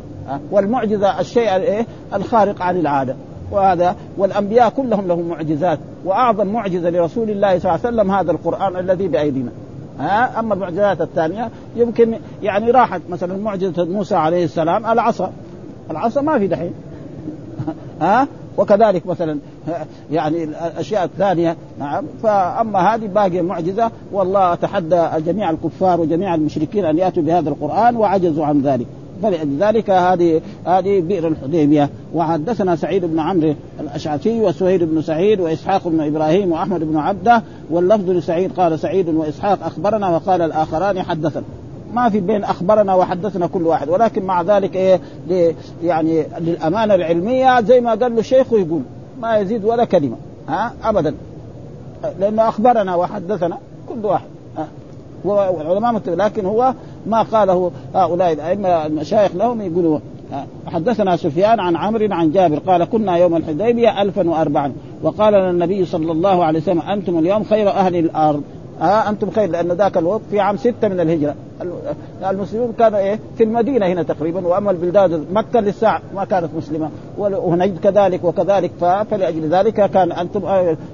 [0.51, 3.17] والمعجزة الشيء الايه الخارق عن العادة.
[3.53, 8.77] وهذا والأنبياء كلهم لهم معجزات وأعظم معجزة لرسول الله صلى الله عليه وسلم هذا القرآن
[8.77, 9.51] الذي بأيدينا.
[9.99, 15.33] ها؟ أما المعجزات الثانية يمكن يعني راحت مثلا معجزة موسى عليه السلام العصا.
[15.91, 16.73] العصا ما في دحين.
[18.01, 19.39] ها؟ وكذلك مثلا
[20.13, 21.57] يعني الأشياء الثانية.
[21.79, 22.05] نعم.
[22.23, 28.47] فأما هذه باقيه معجزة والله تحدى جميع الكفار وجميع المشركين أن يأتوا بهذا القرآن وعجزوا
[28.47, 28.87] عن ذلك.
[29.23, 31.91] فلذلك هذه هذه بئر الحديبية.
[32.15, 38.11] وحدثنا سعيد بن عمرو الأشعثي وسهيل بن سعيد وإسحاق بن إبراهيم وأحمد بن عبدة واللفظ
[38.11, 41.45] لسعيد قال سعيد وإسحاق أخبرنا وقال الآخران حدثنا.
[41.95, 43.89] ما في بين أخبرنا وحدثنا كل واحد.
[43.89, 45.01] ولكن مع ذلك إيه
[45.85, 48.83] يعني للأمانة العلمية زي ما قال له شيخه يقول
[49.21, 50.17] ما يزيد ولا كلمة.
[50.49, 51.15] ها؟ ابدا.
[52.21, 53.59] لأنه أخبرنا وحدثنا
[53.89, 54.27] كل واحد.
[55.25, 56.75] والعلماء لكن هو
[57.07, 59.99] ما قاله هؤلاء الأئمة المشايخ لهم يقولوا
[60.67, 66.13] حدثنا سفيان عن عمرو عن جابر قال كنا يوم الحديبية 1004 وقال لنا النبي صلى
[66.13, 68.43] الله عليه وسلم أنتم اليوم خير أهل الأرض.
[68.81, 71.35] ها أنتم خير لأن ذاك الوقت في عام ستة من الهجرة.
[72.31, 76.91] المسلمون كانوا إيه؟ في المدينة هنا تقريبا وأما البلدان مكة للساعة ما كانت مسلمة.
[77.19, 78.71] وهنجد كذلك وكذلك
[79.11, 80.45] فلأجل ذلك كان أنتم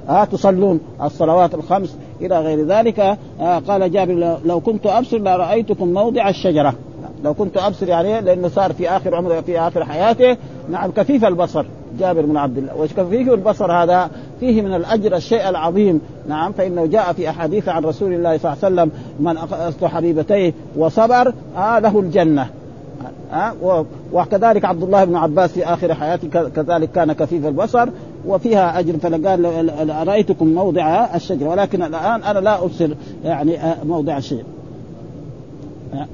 [0.08, 1.96] ها تصلون الصلوات الخمس.
[2.20, 6.74] إلى غير ذلك آه قال جابر لو كنت أبصر لرأيتكم موضع الشجرة.
[7.24, 10.36] لو كنت أبصر يعني لأنه صار في آخر عمره في آخر حياته.
[10.70, 11.64] نعم كفيف البصر
[11.98, 12.76] جابر بن عبد الله.
[12.76, 16.00] وكفيف البصر هذا؟ فيه من الأجر الشيء العظيم.
[16.28, 20.52] نعم فإنه جاء في أحاديث عن رسول الله صلى الله عليه وسلم من أخذت حبيبتيه
[20.76, 22.46] وصبر آه له الجنة.
[23.32, 27.88] آه وكذلك عبد الله بن عباس في آخر حياته كذلك كان كفيف البصر.
[28.28, 32.90] وفيها أجر فقال رايتكم موضع الشجره ولكن الآن أنا لا أبصر
[33.24, 34.44] يعني آه، موضع الشجره
[35.94, 36.06] آه.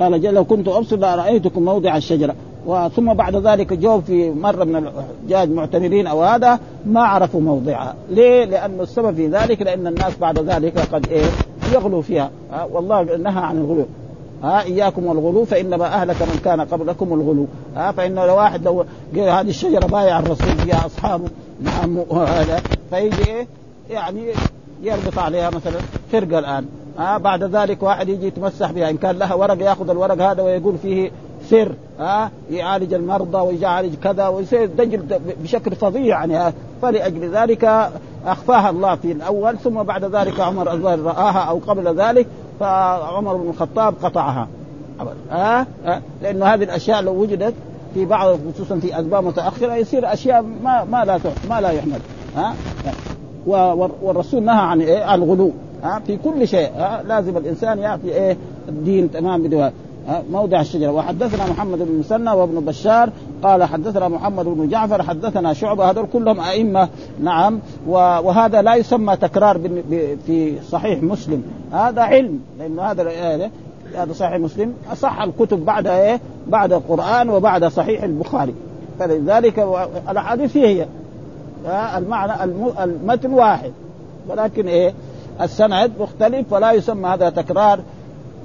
[0.00, 2.34] قال جل لو كنت أبصر لرايتكم موضع الشجره
[2.66, 8.44] وثم بعد ذلك جو في مرة من الحجاج معتمرين أو هذا ما عرفوا موضعها، ليه؟
[8.44, 11.24] لأن السبب في ذلك لأن الناس بعد ذلك قد إيه؟
[11.74, 13.86] يغلوا فيها، ها؟ والله نهى عن الغلو.
[14.42, 17.46] ها إياكم والغلو فإنما أهلك من كان قبلكم الغلو.
[17.76, 21.28] ها فانه لو واحد لو هذه الشجرة بايع الرسول فيها أصحابه
[21.60, 23.46] نعم وهذا فيجي إيه
[23.90, 24.26] يعني
[24.82, 25.80] يربط عليها مثلا
[26.12, 26.66] فرقة الآن.
[26.98, 30.78] ها بعد ذلك واحد يجي يتمسح بها إن كان لها ورق يأخذ الورق هذا ويقول
[30.78, 31.10] فيه
[31.50, 36.54] سر ها يعالج المرضى ويعالج كذا ويصير دجل بشكل فظيع يعني.
[36.82, 37.90] فلأجل ذلك
[38.26, 42.26] أخفاها الله في الأول ثم بعد ذلك عمر رآها أو قبل ذلك
[42.62, 44.48] فعمر بن الخطاب قطعها.
[45.30, 47.54] ها؟ أه؟ لأنه هذه الأشياء لو وجدت
[47.94, 51.20] في بعض خصوصا في أسباب متأخرة يصير أشياء ما ما لا
[51.50, 52.00] ما لا يحمد.
[52.36, 52.54] ها؟
[54.02, 55.50] والرسول نهى عن إيه؟ عن الغلو.
[55.82, 56.70] ها؟ في كل شيء.
[56.76, 58.36] ها؟ لازم الإنسان يعطي إيه؟
[58.68, 59.72] الدين تمام بدوها.
[60.30, 60.90] موضع الشجرة.
[60.90, 63.10] وحدثنا محمد بن مسنى وابن بشار
[63.42, 66.88] قال حدثنا محمد بن جعفر حدثنا شعبة هذول كلهم أئمة
[67.20, 67.60] نعم.
[67.86, 69.60] وهذا لا يسمى تكرار
[70.26, 71.42] في صحيح مسلم.
[71.72, 73.10] هذا علم لأن هذا
[73.94, 74.74] هذا صحيح مسلم.
[74.92, 78.54] أصح الكتب بعد إيه؟ بعد القرآن وبعد صحيح البخاري.
[78.98, 79.58] فلذلك
[80.10, 80.86] الأحاديث هي
[81.96, 82.44] المعنى
[82.84, 83.72] المتن واحد.
[84.28, 84.92] ولكن إيه؟
[85.40, 87.80] السند مختلف فلا يسمى هذا تكرار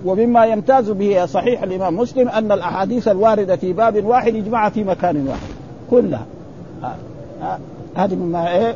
[0.06, 5.28] ومما يمتاز به صحيح الإمام مسلم أن الأحاديث الواردة في باب واحد يجمعها في مكان
[5.28, 5.48] واحد.
[5.92, 6.26] كلها.
[7.96, 8.76] هذه مما إيه؟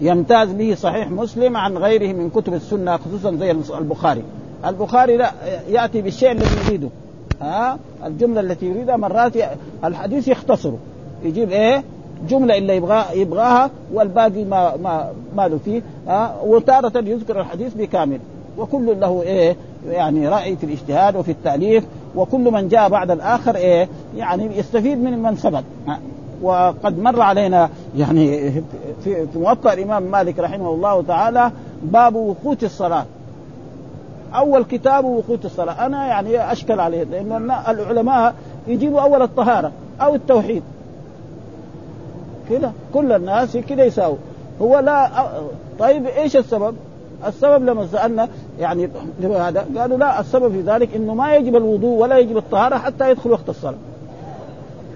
[0.00, 4.22] يمتاز به صحيح مسلم عن غيره من كتب السنة خصوصا زي البخاري.
[4.66, 5.32] البخاري لا
[5.68, 6.88] يأتي بالشيء الذي يريده.
[7.40, 9.32] ها؟ الجملة التي يريدها مرات
[9.84, 10.78] الحديث يختصره.
[11.24, 11.84] يجيب إيه؟
[12.28, 15.82] جملة اللي يبغى يبغاها والباقي ما ما ما له فيه.
[16.08, 18.18] ها؟ وتارة يذكر الحديث بكامل.
[18.58, 19.56] وكل له إيه
[19.88, 21.84] يعني رأي في الاجتهاد وفي التأليف
[22.16, 25.62] وكل من جاء بعد الآخر إيه يعني يستفيد من من سبق.
[26.42, 28.50] وقد مر علينا يعني
[29.04, 33.04] في, موطأ الإمام مالك رحمه الله تعالى باب وقوت الصلاة.
[34.34, 35.86] أول كتاب وقوت الصلاة.
[35.86, 38.34] أنا يعني أشكل عليه لأن العلماء
[38.68, 40.62] يجيبوا أول الطهارة أو التوحيد.
[42.50, 44.16] كده كل الناس كده يساووا.
[44.62, 45.10] هو لا
[45.78, 46.76] طيب إيش السبب؟
[47.26, 48.28] السبب لما سألنا
[48.60, 48.88] يعني
[49.22, 53.30] هذا قالوا لا السبب في ذلك إنه ما يجب الوضوء ولا يجب الطهارة حتى يدخل
[53.30, 53.74] وقت الصلاة.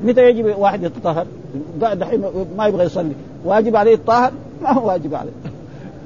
[0.05, 1.27] متى يجب واحد يتطهر؟
[1.81, 2.25] دحين
[2.57, 4.33] ما يبغى يصلي، واجب عليه الطاهر؟
[4.63, 5.33] ما هو واجب عليه.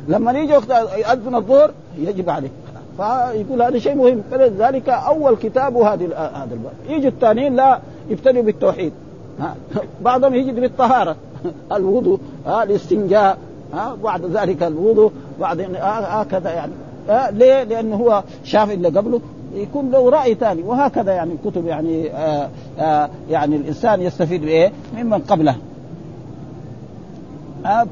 [0.09, 2.51] لما يجي وقت يأذن الظهر يجب عليه.
[2.97, 7.79] فيقول هذا شيء مهم فلذلك أول كتاب هذه هذا الباب يجي الثانيين لا
[8.11, 8.93] يبتدئوا بالتوحيد
[10.01, 11.17] بعضهم يجي بالطهارة
[11.73, 13.39] الوضوء الاستنجاء
[14.05, 16.73] بعد ذلك الوضوء بعدين هكذا يعني.
[17.31, 19.21] ليه؟ لأنه هو شاف اللي قبله.
[19.55, 22.49] يكون له رأي ثاني وهكذا يعني الكتب يعني آآ
[22.79, 25.57] آآ يعني الإنسان يستفيد بإيه؟ ممن قبله.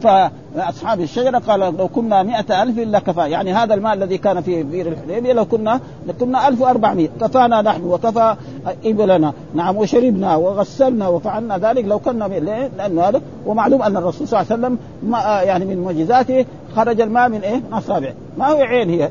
[0.01, 4.63] فأصحاب الشجرة قال لو كنا مئة ألف إلا كفى يعني هذا الماء الذي كان في
[4.63, 5.81] بئر الحديبية لو كنا
[6.21, 8.37] كنا 1400 كفانا نحن وكفى
[8.85, 9.33] إبلنا.
[9.55, 14.53] نعم وشربنا وغسلنا وفعلنا ذلك لو كنا ليه؟ لأنه هذا ومعلوم أن الرسول صلى الله
[14.53, 16.45] عليه وسلم ما يعني من معجزاته
[16.77, 18.15] خرج الماء من إيه؟ من أصابعه.
[18.39, 19.11] ما هو عين هي.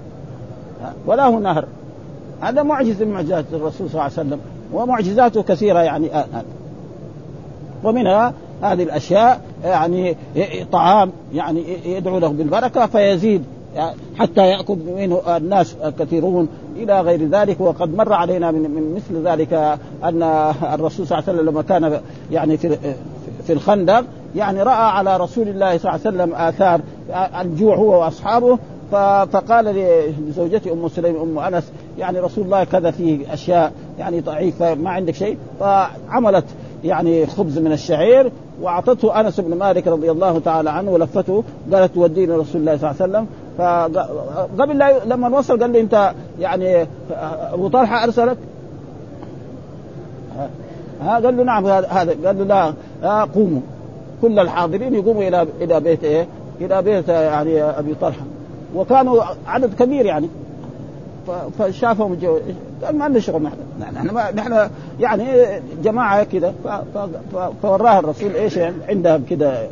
[1.06, 1.66] ولا هو نهر.
[2.42, 4.40] هذا معجز من معجزات الرسول صلى الله عليه وسلم.
[4.74, 6.14] ومعجزاته كثيرة يعني.
[6.14, 6.44] آه آه.
[7.84, 10.16] ومنها هذه الأشياء يعني
[10.72, 13.44] طعام يعني يدعو له بالبركة فيزيد
[14.16, 17.62] حتى ياكل منه الناس كثيرون إلى غير ذلك.
[17.62, 19.54] وقد مر علينا من, من مثل ذلك
[20.04, 20.24] أن
[20.74, 22.02] الرسول صلى الله عليه وسلم لما كان
[22.32, 22.78] يعني في
[23.48, 26.82] في الخندق يعني رأى على رسول الله صلى الله عليه وسلم آثار
[27.42, 28.58] الجوع هو وأصحابه
[28.92, 29.66] فقال
[30.28, 35.14] لزوجته أم سليم أم أنس يعني رسول الله كذا فيه أشياء يعني ضعيفة ما عندك
[35.14, 36.46] شيء فعملت
[36.84, 42.26] يعني خبز من الشعير وأعطته أنس بن مالك رضي الله تعالى عنه ولفته قالت توديه
[42.26, 46.88] لرسول الله صلى الله عليه وسلم فقبل لما وصل قال له أنت يعني
[47.54, 48.38] أبو طلحه أرسلك
[51.02, 53.62] ها قال له نعم هذا قال له لا قوموا
[54.22, 56.28] كل الحاضرين يقوموا إلى إلى بيت إيه؟
[56.62, 58.26] إلى بيت يعني أبي طلحة.
[58.76, 60.30] وكانوا عدد كبير يعني.
[61.60, 62.18] فشافهم
[62.84, 63.58] قال ما عندنا شغل نحن.
[63.96, 65.26] نحن نحن يعني
[65.84, 66.54] جماعة كذا
[67.62, 69.68] فوراها الرسول إيش يعني؟ عندهم كذا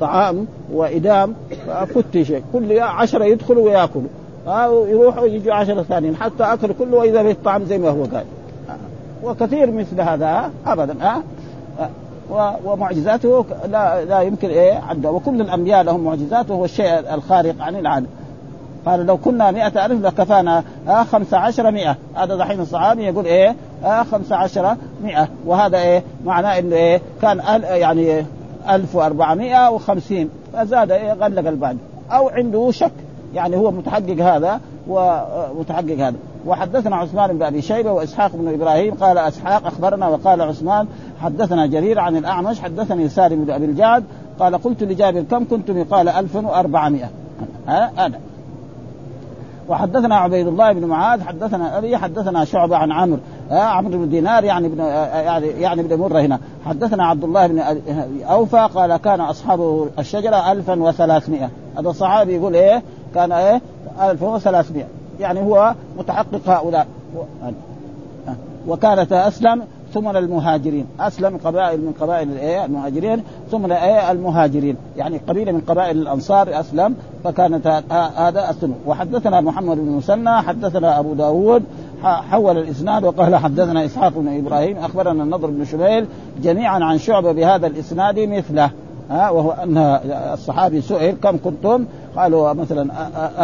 [0.00, 1.34] طعام وإدام.
[1.94, 4.08] فتش كل عشرة يدخلوا ويأكلوا.
[4.88, 6.16] يروحوا يجوا عشرة ثانيين.
[6.16, 8.24] حتى أكلوا كله وإذا به الطعام زي ما هو قال.
[9.24, 10.94] وكثير مثل هذا أبدا.
[11.00, 11.22] ها؟
[12.64, 18.06] ومعجزاته لا لا يمكن إيه عنده وكل الأنبياء لهم معجزات وهو الشيء الخارق عن العاده
[18.86, 20.64] قال لو كنا مئة ألف لكفانا.
[20.88, 21.96] آه خمسة عشر مئة.
[22.14, 25.28] هذا دحين الصحابي يقول إيه؟ آه خمسة عشر مئة.
[25.46, 28.26] وهذا إيه؟ معناه إنه إيه؟ كان أل يعني
[28.70, 30.30] ألف وأربعمائة وخمسين.
[30.52, 31.76] فزاد إيه؟ غلق البعض.
[32.10, 32.92] أو عنده شك.
[33.34, 36.16] يعني هو متحقق هذا ومتحقق هذا.
[36.46, 38.94] وحدثنا عثمان بن أبي شيبة وإسحاق بن إبراهيم.
[38.94, 40.86] قال أسحاق أخبرنا وقال عثمان
[41.22, 44.04] حدثنا جرير عن الأعمش حدثني سالم بن أبي الجعد
[44.40, 47.10] قال قلت لجابر كم كنتم؟ قال 1400
[47.66, 48.20] هذا
[49.68, 53.18] وحدثنا عبيد الله بن معاذ حدثنا أبي حدثنا شعبة عن عمرو
[53.50, 56.38] آه عمرو بن دينار يعني ابن آه يعني يعني ابن مرة هنا.
[56.66, 57.58] حدثنا عبد الله بن
[58.22, 62.82] أوفى قال كان اصحاب الشجرة 1300 هذا الصحابي يقول إيه؟
[63.14, 63.60] كان إيه؟
[64.02, 64.84] 1300
[65.20, 66.86] يعني هو متحقق هؤلاء.
[68.68, 69.62] وكانت أسلم
[69.94, 73.72] ثم المهاجرين أسلم قبائل من قبائل المهاجرين ثم
[74.10, 74.76] المهاجرين.
[74.96, 77.66] يعني قبيلة من قبائل الأنصار أسلم فكانت
[78.16, 81.62] هذا السنة وحدثنا محمد بن مسنى حدثنا أبو داود
[82.02, 86.06] حول الإسناد وقال حدثنا إسحاق بن إبراهيم أخبرنا النضر بن شبيل
[86.42, 88.70] جميعا عن شعبه بهذا الإسناد مثله.
[89.10, 89.78] ها وهو أن
[90.32, 91.84] الصحابي سئل كم كنتم؟
[92.16, 92.90] قالوا مثلا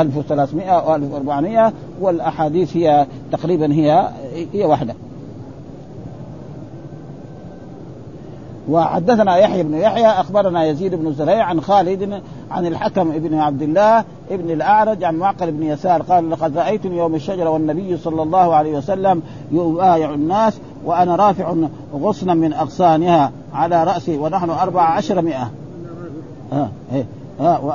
[0.01, 4.09] 1300 أو 1400 والأحاديث هي تقريبا هي
[4.53, 4.95] هي واحدة.
[8.69, 14.05] وحدثنا يحيى بن يحيى أخبرنا يزيد بن زريع عن خالد عن الحكم بن عبد الله
[14.31, 18.79] ابن الأعرج عن معقل بن يسار قال لقد رايتني يوم الشجرة والنبي صلى الله عليه
[18.79, 19.23] وسلم
[19.53, 21.55] يبايع الناس وأنا رافع
[21.95, 25.51] غصنا من أغصانها على رأسي ونحن أربع عشر مئة.
[26.53, 27.07] آه إيه
[27.41, 27.73] آه و...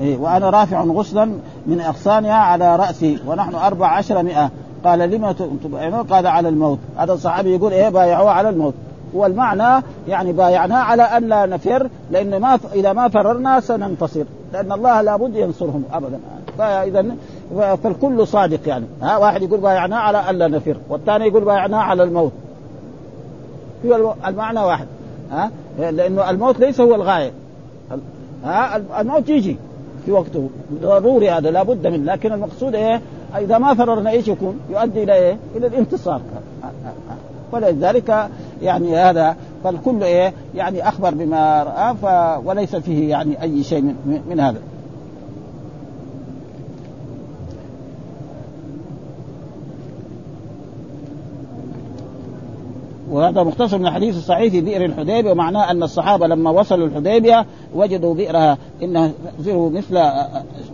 [0.00, 1.24] إيه وأنا رافع غصنا
[1.66, 4.50] من أغصانها على رأسي ونحن أربع عشر مئة.
[4.84, 5.32] قال لما
[5.64, 6.78] تبايعون قال على الموت.
[6.96, 8.74] هذا الصحابي يقول إيه بايعوه على الموت.
[9.14, 15.02] والمعنى يعني بايعناه على أن لا نفر لأن ما إذا ما فررنا سننتصر لأن الله
[15.02, 16.20] لابد ينصرهم ابدا.
[16.58, 17.16] فاذا
[17.82, 18.84] فالكل صادق يعني.
[19.02, 22.32] ها واحد يقول بايعناه على أن لا نفر والثاني يقول بايعناه على الموت.
[23.86, 24.86] هو المعنى واحد؟
[25.30, 27.30] ها لأنه الموت ليس هو الغاية.
[28.44, 29.56] ها الموت يجي
[30.04, 30.50] في وقته.
[30.82, 32.12] ضروري هذا لابد منه.
[32.12, 33.00] لكن المقصود إيه؟
[33.38, 36.20] إذا ما فررنا إيش يكون؟ يؤدي إلى إيه؟ إلى الانتصار.
[37.52, 38.28] ولذلك
[38.64, 44.40] يعني هذا فالكل إيه يعني أخبر بما رأى وليس فيه يعني أي شيء من, من
[44.40, 44.58] هذا.
[53.10, 58.14] وهذا مختصر من الحديث الصحيح في بئر الحديبية ومعناه أن الصحابة لما وصلوا الحديبية وجدوا
[58.14, 59.10] بئرها إنها
[59.48, 59.96] مثل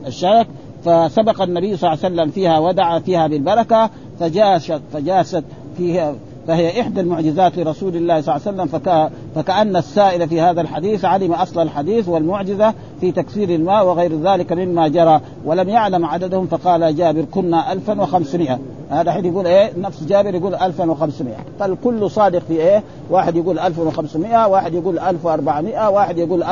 [0.07, 0.47] الشرك
[0.85, 5.45] فسبق النبي صلى الله عليه وسلم فيها ودعا فيها بالبركة فجاست فجاست
[5.77, 6.15] فيها
[6.47, 9.11] فهي إحدى المعجزات لرسول الله صلى الله عليه وسلم فك...
[9.35, 14.89] فكأن السائل في هذا الحديث علم أصل الحديث والمعجزة في تكسير الماء وغير ذلك مما
[14.89, 18.59] جرى ولم يعلم عددهم فقال جابر كنا 1500
[18.91, 24.49] هذا حين يقول إيه؟ نفس جابر يقول 1500 فالكل صادق في إيه؟ واحد يقول 1500
[24.49, 26.45] واحد يقول 1400 واحد يقول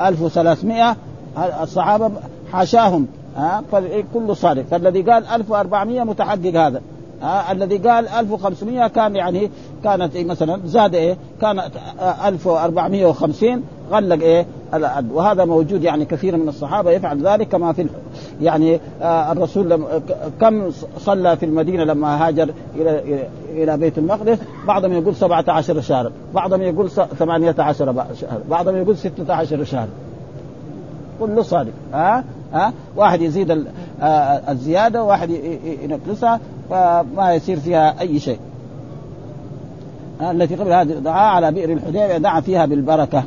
[0.00, 0.96] 1300
[1.62, 2.10] الصحابة
[2.52, 4.62] حاشاهم ها؟ فالكل صادق.
[4.62, 6.80] فالذي قال 1400 متحقق هذا.
[7.22, 9.50] آه الذي قال 1500 كان يعني
[9.84, 11.70] كانت إيه مثلا زاد إيه كانت
[12.24, 17.86] 1450 غلق إيه العد وهذا موجود يعني كثير من الصحابة يفعل ذلك كما في
[18.42, 19.86] يعني آه الرسول لم
[20.40, 26.62] كم صلى في المدينة لما هاجر إلى إلى بيت المقدس؟ بعضهم يقول 17 شهرا بعضهم
[26.62, 29.88] يقول 18 شهرا بعضهم يقول 16 شهرا
[31.20, 31.72] كله صادق.
[31.92, 33.66] ها؟ ها؟ واحد يزيد
[34.48, 35.30] الزيادة وواحد
[35.82, 38.38] ينقصها فما يصير فيها أي شيء.
[40.20, 43.24] التي قبل هذه دعا على بئر الحديبية دعا فيها بالبركة.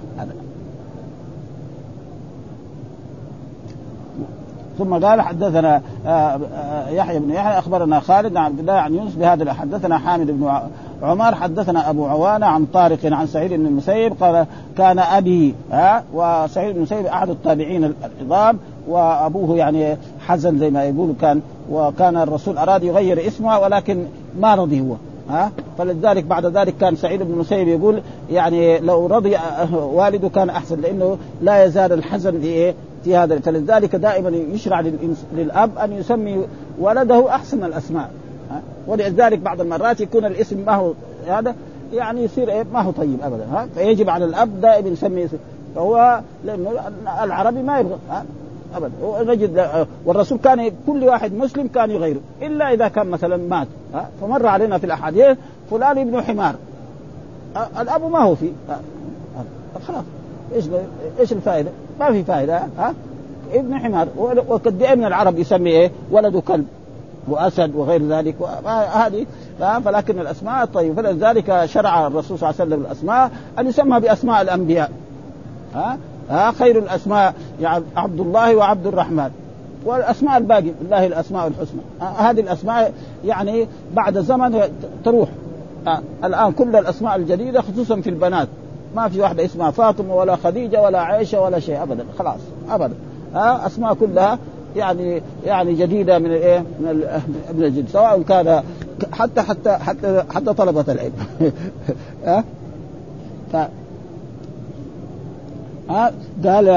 [4.78, 5.82] ثم قال حدثنا
[6.90, 10.52] يحيى بن يحيى أخبرنا خالد عن عبد الله عن يونس بهذا حدثنا حامد بن
[11.04, 14.46] عمر حدثنا أبو عوانة عن طارق عن سعيد بن المسيب قال
[14.78, 21.14] كان أبي ها وسعيد بن المسيب أحد التابعين العظام وأبوه يعني حزن زي ما يقول
[21.22, 24.06] كان وكان الرسول أراد يغير اسمه ولكن
[24.40, 24.96] ما رضي هو
[25.30, 25.52] ها.
[25.78, 29.38] فلذلك بعد ذلك كان سعيد بن المسيب يقول يعني لو رضي
[29.74, 32.36] والده كان أحسن لأنه لا يزال الحزن
[33.04, 34.84] في هذا فلذلك دائما يشرع
[35.34, 36.46] للأب أن يسمي
[36.80, 38.12] ولده أحسن الأسماء.
[38.88, 40.94] ولذلك بعض المرات يكون الاسم ما هو
[41.28, 41.56] هذا
[41.94, 45.28] يعني يصير إيه؟ ما هو طيب ابدا ها؟ فيجب على الأب دائما يسمي
[45.76, 46.72] فهو لأنه
[47.24, 47.98] العربي ما يبغى
[48.76, 49.34] ابدا.
[49.34, 49.68] نجد
[50.06, 54.78] والرسول كان كل واحد مسلم كان يغيره إلا إذا كان مثلا مات ها؟ فمر علينا
[54.78, 55.38] في الأحاديث
[55.72, 56.56] فلان ابن حمار.
[57.80, 58.52] الأب ما هو فيه
[59.88, 60.04] خلاص.
[60.56, 60.66] إيش
[61.20, 62.94] إيش الفائدة؟ ما في فائدة ها؟
[63.54, 64.08] ابن حمار
[64.48, 66.66] وقد من العرب يسمي إيه؟ ولده كلب
[67.28, 68.36] وأسد وغير ذلك
[68.94, 69.26] هذه
[69.60, 74.92] فلكن الأسماء طيب فلذلك شرع الرسول صلى الله عليه وسلم الأسماء أن يسمى بأسماء الأنبياء
[75.76, 75.98] ها؟
[76.30, 79.30] ها؟ خير الأسماء يعني عبد الله وعبد الرحمن.
[79.86, 81.82] والأسماء الباقي لله الأسماء الحسنى.
[82.00, 82.94] هذه الأسماء
[83.26, 84.62] يعني بعد زمن
[85.06, 85.30] تروح.
[86.24, 88.48] الآن كل الأسماء الجديدة خصوصا في البنات.
[88.96, 92.96] ما في واحدة اسمها فاطمة ولا خديجة ولا عائشة ولا شيء ابدا خلاص ابدا.
[93.34, 94.40] ها أسماء كلها
[94.76, 97.22] يعني يعني جديدة من الايه من
[97.54, 98.64] من الجد سواء كان
[99.12, 101.14] حتى حتى حتى حتى طلبة العلم.
[102.26, 102.44] ها؟
[103.54, 103.70] ها؟
[106.46, 106.70] قال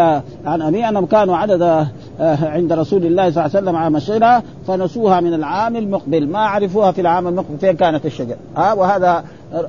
[0.47, 1.87] عن أبي أنهم كانوا عدد
[2.21, 6.29] عند رسول الله صلى الله عليه وسلم عام الشجرة فنسوها من العام المقبل.
[6.29, 9.25] ما عرفوها في العام المقبل فين كانت الشجرة؟ ها وهذا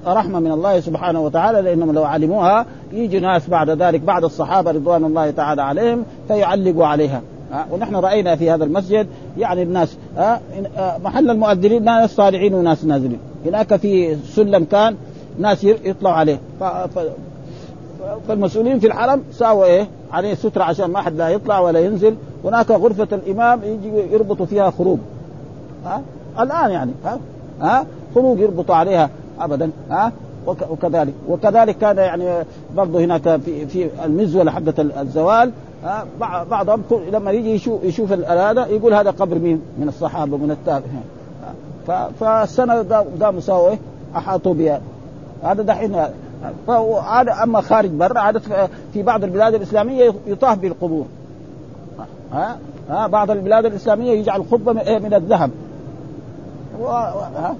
[0.07, 5.05] رحمة من الله سبحانه وتعالى لأنهم لو علموها يجي ناس بعد ذلك بعد الصحابة رضوان
[5.05, 7.21] الله تعالى عليهم فيعلقوا عليها.
[7.51, 9.07] ها ونحن رأينا في هذا المسجد
[9.37, 10.41] يعني الناس ها
[11.03, 13.19] محل المؤذنين ناس صالحين وناس نازلين.
[13.45, 14.95] هناك في سلم كان
[15.39, 16.39] ناس يطلعوا عليه.
[18.27, 22.15] فالمسؤولين في الحرم ساووا إيه؟ عليه سترة عشان ما حد لا يطلع ولا ينزل.
[22.43, 24.97] هناك غرفة الإمام يجي يربطوا فيها خروج.
[25.85, 26.01] ها؟
[26.39, 27.19] الآن يعني ها؟
[27.61, 27.85] ها؟
[28.15, 30.11] خروج يربطوا عليها أبدا ها؟
[30.69, 32.45] وكذلك وكذلك كان يعني
[32.75, 35.51] برضه هناك في في المزوله حقه الزوال
[36.51, 41.03] بعضهم لما يجي يشوف يشوف هذا يقول هذا قبر مين؟ من الصحابة من التابعين.
[42.19, 43.75] فالسنه قاموا سووا
[44.15, 44.81] أحاطوا بها.
[45.43, 46.03] هذا دحين
[46.67, 51.05] فعاد أما خارج برا عادت في بعض البلاد الإسلامية يطاف بالقبور.
[52.33, 52.57] ها؟
[52.89, 55.51] ها؟ بعض البلاد الإسلامية يجعل قبه من الذهب.
[56.81, 57.55] ها؟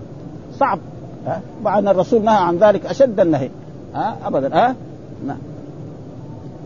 [0.59, 0.79] صعب.
[1.27, 3.49] ها؟ مع أن الرسول نهى عن ذلك أشد النهي.
[3.95, 4.55] ها؟ ابدا.
[4.55, 4.75] ها؟
[5.27, 5.37] نعم.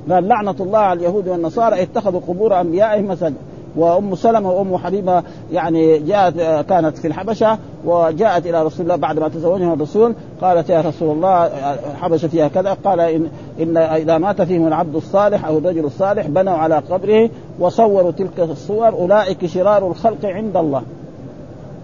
[0.09, 3.36] قال لعنة الله على اليهود والنصارى اتخذوا قبور أنبيائهم مساجد.
[3.76, 6.36] وأم سلمة وأم حبيبة يعني جاءت
[6.70, 11.46] كانت في الحبشة وجاءت إلى رسول الله بعد ما تزوجها الرسول قالت يا رسول الله
[11.92, 13.28] الحبشه فيها كذا قال إن
[13.60, 18.88] إن إذا مات فيهم العبد الصالح أو الرجل الصالح بنوا على قبره وصوروا تلك الصور
[18.88, 20.82] أولئك شرار الخلق عند الله.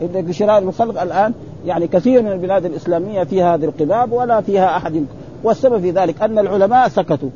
[0.02, 1.34] إن شرار الخلق الآن
[1.66, 5.06] يعني كثير من البلاد الإسلامية فيها هذه القباب ولا فيها أحد.
[5.44, 7.30] والسبب في ذلك أن العلماء سكتوا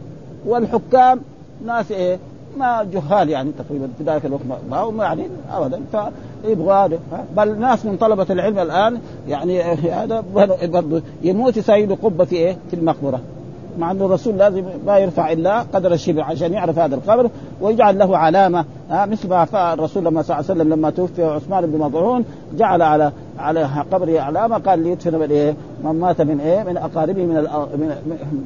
[0.46, 1.20] والحكام
[1.66, 2.20] ناس إيه؟
[2.58, 7.00] ما جهال يعني تقريبا في ذلك الوقت ما هم يعني ابدا هذا
[7.36, 8.98] بل ناس من طلبة العلم الآن
[9.28, 9.62] يعني
[10.02, 10.24] هذا
[10.66, 13.20] برضه يموت يسايد قبة في إيه؟ في المقبرة
[13.80, 17.30] مع انه الرسول لازم ما يرفع إلا قدر الشبر عشان يعرف هذا القبر
[17.62, 21.24] ويجعل له علامة ها مثل ما فعل الرسول لما صلى الله عليه وسلم لما توفي
[21.24, 22.26] عثمان بن مظعون
[22.58, 27.26] جعل على على قبره علامة قال ليدفن من إيه؟ من مات من إيه؟ من أقاربه
[27.26, 27.36] من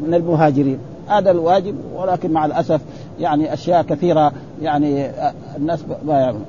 [0.08, 2.82] من المهاجرين هذا الواجب ولكن مع الأسف
[3.20, 4.32] يعني أشياء كثيرة
[4.62, 5.12] يعني
[5.58, 6.46] الناس ما يعلمون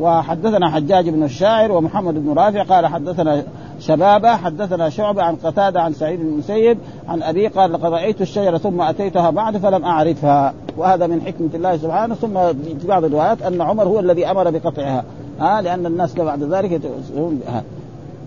[0.00, 3.42] وحدثنا حجاج بن الشاعر ومحمد بن رافع قال حدثنا
[3.80, 6.78] شبابة حدثنا شعبة عن قتادة عن سعيد بن المسيب
[7.08, 10.54] عن أبي قال لقد رأيت الشجرة ثم أتيتها بعد فلم أعرفها.
[10.76, 12.14] وهذا من حكمة الله سبحانه.
[12.14, 15.04] ثم في بعض الروايات أن عمر هو الذي أمر بقطعها.
[15.40, 16.80] ها لأن الناس بعد ذلك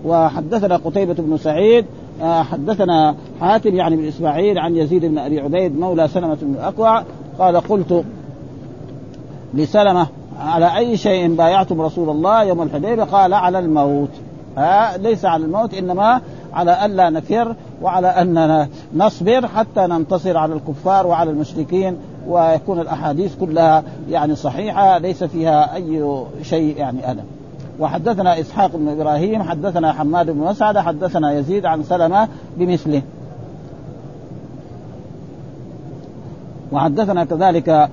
[0.06, 1.90] وحدثنا قتيبة بن سعيد آه،
[2.24, 7.04] حدثنا حاتم يعني بن إسماعيل عن يزيد بن أبي عبيد مولى سلمة بن الأقوع
[7.40, 8.04] قال قلت
[9.54, 10.08] لسلمة
[10.40, 14.10] على أي شيء بايعتم رسول الله يوم الحديبيه قال على الموت.
[14.58, 16.22] ها ليس على الموت إنما
[16.54, 21.98] على الا نفر وعلى اننا نصبر حتى ننتصر على الكفار وعلى المشركين
[22.28, 27.37] ويكون الأحاديث كلها يعني صحيحة ليس فيها أي شيء يعني ألم.
[27.80, 33.02] وحدثنا إسحاق بن إبراهيم حدثنا حماد بن مسعد حدثنا يزيد عن سلمة بمثله.
[36.72, 37.90] وحدثنا كذلك آه،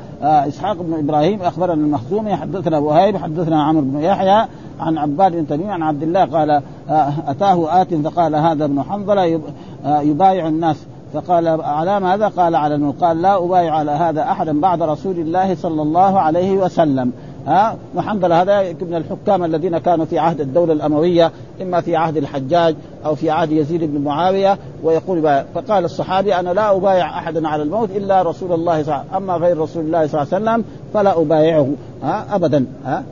[0.49, 4.47] إسحاق بن إبراهيم أخبرنا المخزومي حدثنا وهيب حدثنا عمرو بن يحيى
[4.81, 6.51] عن عباد بن تميم عن عبد الله قال
[6.91, 9.41] آه، أتاه آت فقال هذا ابن حنظلة
[9.85, 10.77] آه، يبايع الناس.
[11.15, 15.83] فقال على ماذا؟ قال على قال لا أبايع على هذا أحدا بعد رسول الله صلى
[15.83, 17.13] الله عليه وسلم.
[17.47, 21.33] ها؟ وحنظله هذا من الحكام الذين كانوا في عهد الدولة الأموية
[21.63, 22.75] إما في عهد الحجاج
[23.05, 25.45] أو في عهد يزيد بن معاوية ويقول بايع.
[25.55, 29.17] فقال الصحابي أنا لا أبايع أحدا على الموت إلا رسول الله صلى الله عليه وسلم.
[29.17, 30.65] أما غير رسول الله صلى الله عليه وسلم
[30.95, 31.69] فلا أبايعه.
[32.03, 32.67] ها؟ ابدا.
[32.85, 33.05] ها؟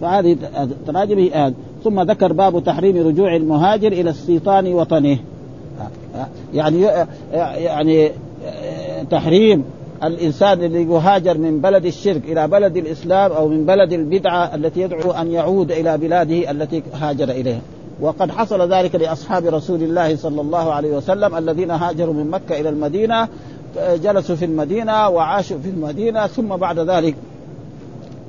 [0.00, 0.36] فهذه
[0.86, 1.52] تراجم آه.
[1.84, 5.18] ثم ذكر باب تحريم رجوع المهاجر إلى استيطان وطنه.
[6.54, 6.82] يعني
[7.32, 8.10] يعني
[9.10, 9.64] تحريم
[10.04, 15.10] الإنسان اللي يهاجر من بلد الشرك إلى بلد الإسلام أو من بلد البدعة التي يدعو
[15.10, 17.60] أن يعود إلى بلاده التي هاجر إليها.
[18.00, 22.68] وقد حصل ذلك لأصحاب رسول الله صلى الله عليه وسلم الذين هاجروا من مكة إلى
[22.68, 23.28] المدينة
[23.76, 27.14] جلسوا في المدينة وعاشوا في المدينة ثم بعد ذلك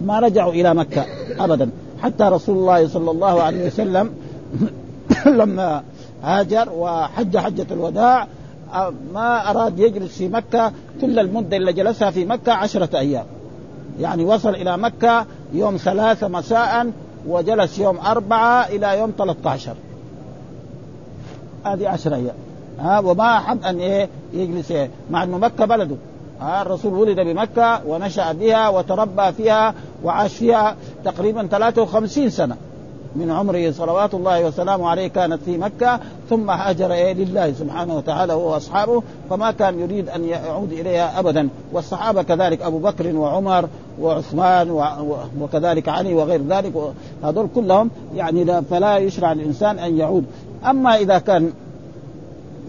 [0.02, 1.06] ما رجعوا إلى مكة
[1.40, 1.70] ابدا.
[2.02, 4.10] حتى رسول الله صلى الله عليه وسلم
[5.40, 5.84] لما
[6.24, 8.28] هاجر وحج حجة الوداع
[9.14, 10.72] ما أراد يجلس في مكة
[11.02, 13.26] كل المدة اللي جلسها في مكة عشرة أيام.
[14.00, 16.92] يعني وصل إلى مكة يوم ثلاثة مساء
[17.28, 19.74] وجلس يوم أربعة إلى يوم 13
[21.66, 22.36] هذه عشرة أيام.
[22.80, 24.90] ها وما أحب أن إيه يجلس إيه.
[25.12, 25.96] مع أنه مكة بلده.
[26.42, 32.58] ها الرسول ولد بمكة ونشأ بها وتربى فيها وعاش فيها تقريبا 53 سنة.
[33.16, 36.00] من عمره صلوات الله وسلامه عليه كانت في مكة
[36.30, 41.50] ثم هاجر إيه لله سبحانه وتعالى هو وأصحابه فما كان يريد أن يعود إليها أبدا.
[41.72, 43.70] والصحابة كذلك أبو بكر وعمر
[44.02, 44.72] وعثمان
[45.42, 46.74] وكذلك علي وغير ذلك
[47.24, 50.26] هذول كلهم يعني فلا يشرع للإنسان أن يعود.
[50.66, 51.52] أما إذا كان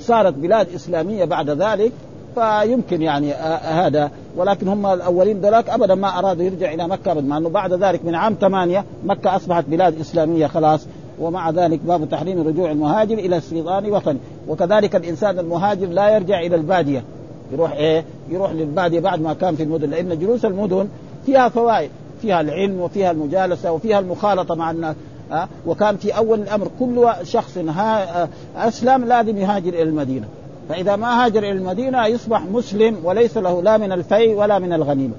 [0.00, 1.92] صارت بلاد إسلامية بعد ذلك
[2.34, 3.32] فيمكن يعني
[3.62, 4.10] هذا.
[4.36, 8.04] ولكن هم الأولين ذلك أبدا ما أرادوا يرجع إلى مكة ابدا مع إنه بعد ذلك
[8.04, 10.86] من عام ثمانية مكة أصبحت بلاد إسلامية خلاص.
[11.20, 14.18] ومع ذلك باب تحريم رجوع المهاجر إلى استيطان وطنه
[14.48, 17.04] وكذلك الإنسان المهاجر لا يرجع إلى البادية.
[17.52, 19.90] يروح إيه؟ يروح للبادية بعد ما كان في المدن.
[19.90, 20.88] لأن جلوس المدن
[21.26, 21.90] فيها فوائد
[22.22, 24.96] فيها العلم وفيها المجالسة وفيها المخالطة مع الناس
[25.30, 30.28] ها وكان في أول الأمر كل شخص ها أسلم لازم يهاجر إلى المدينة.
[30.68, 35.14] فإذا ما هاجر إلى المدينة يصبح مسلم وليس له لا من الفي ولا من الغنيمة.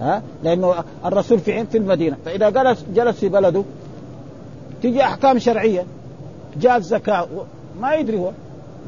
[0.00, 0.74] ها؟ لأنه
[1.04, 2.16] الرسول في في المدينة.
[2.24, 3.62] فإذا جلس جلس في بلده
[4.82, 5.84] تيجي أحكام شرعية.
[6.60, 7.26] جاء الزكاه
[7.80, 8.30] ما يدري هو.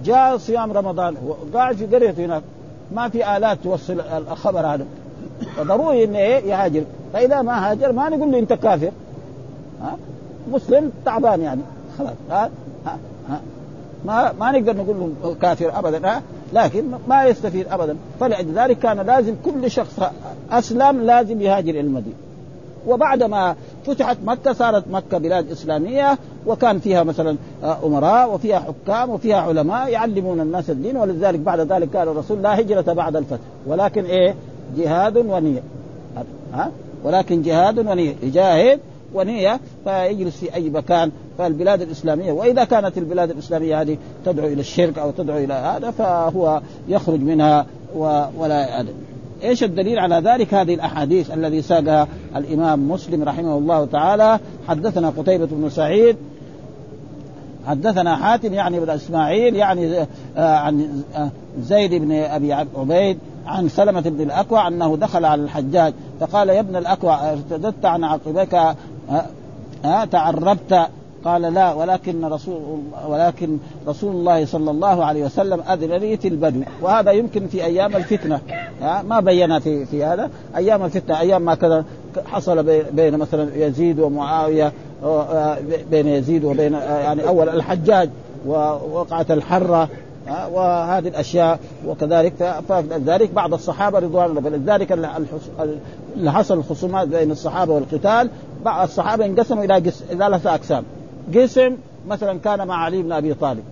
[0.05, 1.17] جاء صيام رمضان.
[1.55, 2.43] قاعد في قريته هناك.
[2.93, 4.01] ما في آلات توصل
[4.31, 4.87] الخبر هذا.
[5.57, 6.85] فضروري إنه إيه؟ يهاجر.
[7.13, 8.91] فإذا ما هاجر ما نقول له أنت كافر.
[9.83, 9.97] ها؟
[10.53, 11.61] مسلم تعبان يعني.
[11.99, 12.13] خلاص.
[12.31, 12.51] ها؟
[12.87, 12.99] ها؟
[13.29, 13.41] ها؟
[14.05, 16.23] ما ما نقدر نقول له كافر ابدا ها
[16.53, 17.97] لكن ما يستفيد ابدا.
[18.21, 20.01] فلذلك كان لازم كل شخص
[20.51, 22.17] أسلم لازم يهاجر إلى المدينة.
[22.87, 27.37] وبعد ما فتحت مكة صارت مكة بلاد إسلامية وكان فيها مثلا
[27.85, 30.97] أمراء وفيها حكام وفيها علماء يعلمون الناس الدين.
[30.97, 33.39] ولذلك بعد ذلك قال الرسول لا هجرة بعد الفتح.
[33.67, 34.35] ولكن إيه؟
[34.77, 35.63] جهاد ونية.
[36.55, 36.71] ها؟
[37.05, 38.15] ولكن جهاد ونية.
[38.23, 38.81] يجاهد
[39.15, 44.99] ونية فيجلس في أي مكان فالبلاد الإسلامية وإذا كانت البلاد الإسلامية هذه تدعو إلى الشرك
[44.99, 47.67] أو تدعو إلى هذا فهو يخرج منها
[48.39, 48.95] ولا يأذن
[49.43, 54.39] إيش الدليل على ذلك؟ هذه الأحاديث الذي ساقها الإمام مسلم رحمه الله تعالى.
[54.69, 56.17] حدثنا قتيبة بن سعيد
[57.67, 60.07] حدثنا حاتم يعني بن إسماعيل يعني
[60.37, 61.31] آه عن آه
[61.61, 66.77] زيد بن أبي عبيد عن سلمة بن الأكوع أنه دخل على الحجاج فقال يا ابن
[66.77, 68.77] الأكوع ارتددت عن عقبك
[69.85, 70.87] آه تعربت.
[71.25, 73.59] قال لا ولكن رسول ولكن
[73.89, 78.41] رسول الله صلى الله عليه وسلم أذن لي في البدو وهذا يمكن في أيام الفتنة.
[79.09, 80.31] ما بينا في في هذا.
[80.57, 81.85] أيام الفتنة أيام ما كذا
[82.27, 84.73] حصل بين مثلا يزيد ومعاوية
[85.91, 88.11] بين يزيد وبين يعني أول الحجاج
[88.47, 89.89] ووقعت الحرة
[90.53, 92.55] وهذه الأشياء وكذلك.
[92.69, 94.41] فلذلك بعض الصحابة رضوان الله.
[94.41, 94.93] فلذلك
[96.17, 98.31] اللي حصل الخصومات بين الصحابة والقتال.
[98.65, 100.85] بعض الصحابة انقسموا إلى ثلاثة أقسام.
[101.35, 101.77] قسم
[102.09, 103.63] مثلا كان مع علي بن أبي طالب.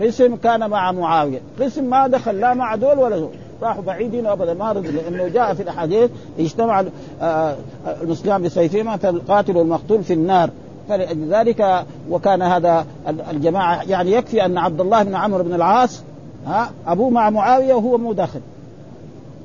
[0.00, 1.40] قسم كان مع معاوية.
[1.60, 3.30] قسم ما دخل لا مع دول ولا دول.
[3.62, 6.84] راحوا بعيدين ابدا ما رضوا لأنه جاء في الأحاديث اجتمع
[8.02, 10.50] المسلمان بسيفهما فالقاتل والمقتول في النار.
[10.88, 12.86] فلذلك وكان هذا
[13.30, 16.02] الجماعة يعني يكفي أن عبد الله بن عمرو بن العاص
[16.46, 18.40] ها أبوه مع معاوية وهو مو داخل.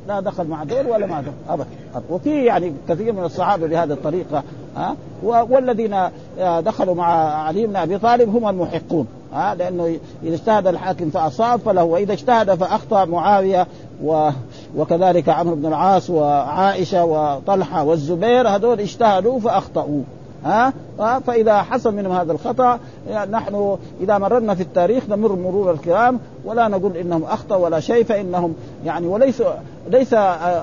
[0.07, 1.33] لا دخل مع دول ولا مع دول.
[1.49, 1.65] ابدا.
[2.09, 4.43] وفي يعني كثير من الصحابة بهذه الطريقة.
[4.75, 5.95] ها؟ والذين
[6.39, 7.05] دخلوا مع
[7.43, 12.55] علي بن أبي طالب هم المحقون ها؟ لأنه إذا اجتهد الحاكم فأصاب فله وإذا اجتهد
[12.55, 13.67] فأخطأ معاوية
[14.03, 14.29] و
[14.77, 20.01] وكذلك عمرو بن العاص وعائشة وطلحة والزبير هذول اجتهدوا فأخطأوا
[20.45, 20.73] ها؟
[21.19, 26.67] فإذا حصل منهم هذا الخطأ يعني نحن إذا مررنا في التاريخ نمر مرور الكرام ولا
[26.67, 28.55] نقول إنهم اخطاوا ولا شيء فإنهم
[28.85, 29.43] يعني وليس
[29.89, 30.13] ليس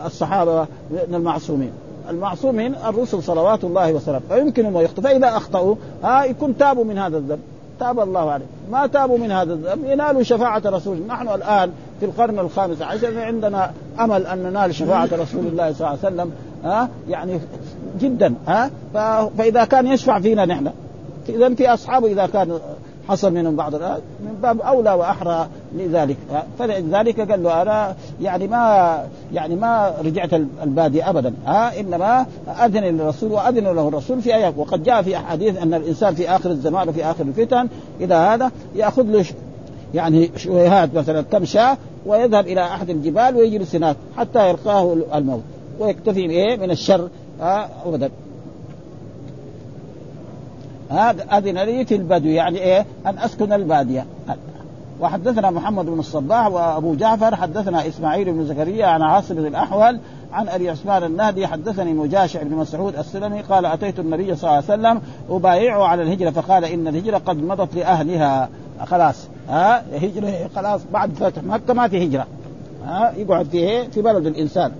[0.07, 1.73] الصحابة من المعصومين.
[2.11, 4.23] المعصومين الرسل صلوات الله وسلامه.
[4.29, 7.41] فيمكن أن يخطئوا فإذا أخطأوا ها يكون تابوا من هذا الذنب.
[7.81, 12.39] تاب الله عليه ما تابوا من هذا الذنب ينالوا شفاعة رسول نحن الآن في القرن
[12.39, 16.33] الخامس عشر عندنا أمل أن ننال شفاعة رسول الله صلى الله عليه وسلم
[16.65, 17.41] ها يعني
[18.01, 18.71] جدا ها.
[19.39, 20.71] فإذا كان يشفع فينا نحن.
[21.29, 22.59] إذا في أصحابه إذا كان
[23.09, 25.49] حصل منهم بعض من باب أولى وأحرى.
[25.77, 26.17] لذلك.
[26.59, 28.99] فلذلك قال له أنا يعني ما
[29.33, 31.35] يعني ما رجعت البادي ابدا.
[31.47, 32.27] ها إنما
[32.65, 36.51] أذن للرسول وأذن له الرسول في أيام وقد جاء في احاديث أن الإنسان في آخر
[36.51, 37.69] الزمان وفي آخر الفتن
[38.01, 39.25] اذا هذا يأخذ له
[39.95, 45.43] يعني شويهات مثلا كم شاة ويذهب إلى أحد الجبال ويجلس هناك حتى يلقاه الموت.
[45.81, 47.09] ويكتفي بإيه؟ من الشر.
[47.87, 48.11] ابدا.
[50.91, 52.29] هذا أذن لي في البدو.
[52.29, 54.07] يعني إيه؟ أن أسكن البادية.
[55.01, 60.01] وحدثنا محمد بن الصباح وأبو جعفر حدثنا إسماعيل بن زكريا عن عاصم بن الأحول
[60.33, 64.65] عن أبي عثمان النهدي حدثني مجاشع بن مسعود السلمي قال أتيت النبي صلى الله عليه
[64.65, 68.49] وسلم أبايعه على الهجرة فقال إن الهجرة قد مضت لأهلها.
[68.87, 72.27] خلاص ها هجرة خلاص بعد فتح مكة ما في هجرة.
[72.85, 74.73] ها يقعد في في بلد الإنسان.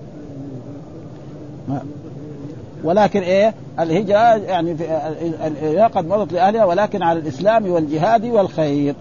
[2.83, 8.95] ولكن إيه الهجرة يعني في قد مضت لأهلها ولكن على الإسلام والجهاد والخير.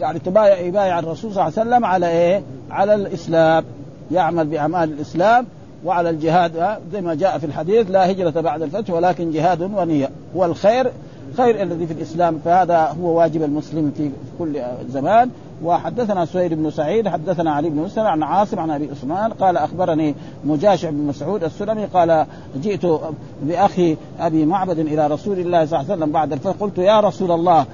[0.00, 3.64] يعني تبايع يبايع الرسول صلى الله عليه وسلم على إيه؟ على الإسلام.
[4.10, 5.46] يعمل بأعمال الإسلام
[5.84, 10.90] وعلى الجهاد زي ما جاء في الحديث لا هجرة بعد الفتح ولكن جهاد ونية والخير
[11.36, 15.30] خير الذي في الإسلام فهذا هو واجب المسلم في كل زمان.
[15.64, 20.14] وحدثنا سهيل بن سعيد حدثنا علي بن مسلم عن عاصم عن أبي عثمان قال أخبرني
[20.44, 22.26] مجاشع بن مسعود السلمي قال
[22.56, 22.86] جئت
[23.42, 26.56] بأخي أبي معبد إلى رسول الله صلى الله عليه وسلم بعد الفتح.
[26.60, 27.66] قلت يا رسول الله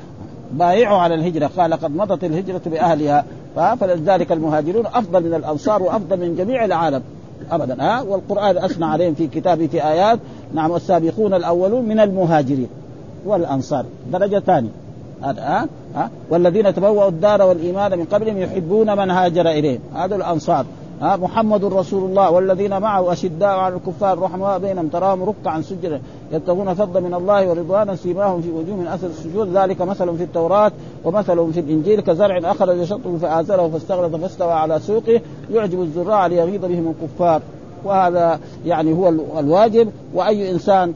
[0.52, 1.50] بايعوا على الهجرة.
[1.56, 3.24] قال قد مضت الهجرة بأهلها.
[3.80, 7.02] فلذلك المهاجرون أفضل من الأنصار وأفضل من جميع العالم.
[7.50, 10.18] ابدا ها؟ والقرآن أثنى عليهم في كتابه في آيات.
[10.54, 12.68] نعم والسابقون الأولون من المهاجرين
[13.26, 13.84] والأنصار.
[14.12, 14.70] درجة ثانية.
[15.22, 19.80] هذا ها؟ ها؟ والذين تبوأوا الدار والإيمان من قبلهم يحبون من هاجر إليهم.
[19.94, 20.66] هذا الأنصار.
[21.04, 26.00] ها محمد رسول الله والذين معه أشداء على الكفار رحماء بينهم تراهم ركعا سجدا
[26.32, 29.56] يبتغون فضلا من الله ورضوانا سيماهم في وجوه من أثر السجود.
[29.56, 30.72] ذلك مثل في التوراة
[31.04, 36.94] ومثل في الإنجيل كزرع أخرج شطه فآزره فاستغلظ فاستوى على سوقه يعجب الزراع ليغيظ بهم
[36.94, 37.42] الكفار.
[37.84, 39.08] وهذا يعني هو
[39.38, 39.90] الواجب.
[40.14, 40.94] وأي إنسان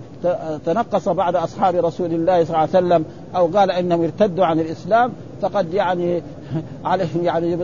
[0.67, 3.05] تنقص بعد أصحاب رسول الله صلى الله عليه وسلم
[3.37, 5.13] أو قال إنهم ارتدوا عن الإسلام
[5.43, 6.23] فقد يعني
[6.85, 7.57] عليه يعني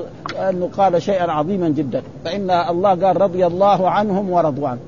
[0.51, 2.03] انه قال شيئا عظيما جدا.
[2.25, 4.81] فإن الله قال رضي الله عنهم ورضوا عنه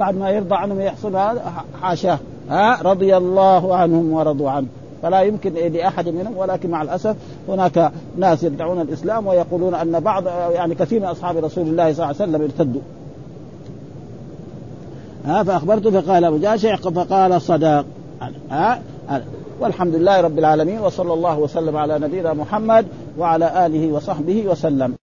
[0.00, 2.18] بعد ما يرضى عنهم يحصل هذا حاشاه.
[2.50, 4.66] ها؟ رضي الله عنهم ورضوا عنه
[5.02, 7.16] فلا يمكن لأحد منهم ولكن مع الأسف
[7.48, 12.22] هناك ناس يدعون الإسلام ويقولون أن بعض يعني كثير من أصحاب رسول الله صلى الله
[12.22, 12.80] عليه وسلم ارتدوا.
[15.26, 17.84] ها فأخبرته فقال أبو جاشع فقال صدق
[18.50, 18.82] ها.
[19.60, 22.86] والحمد لله رب العالمين وصلى الله وسلم على نبينا محمد
[23.18, 24.94] وعلى آله وصحبه وسلم.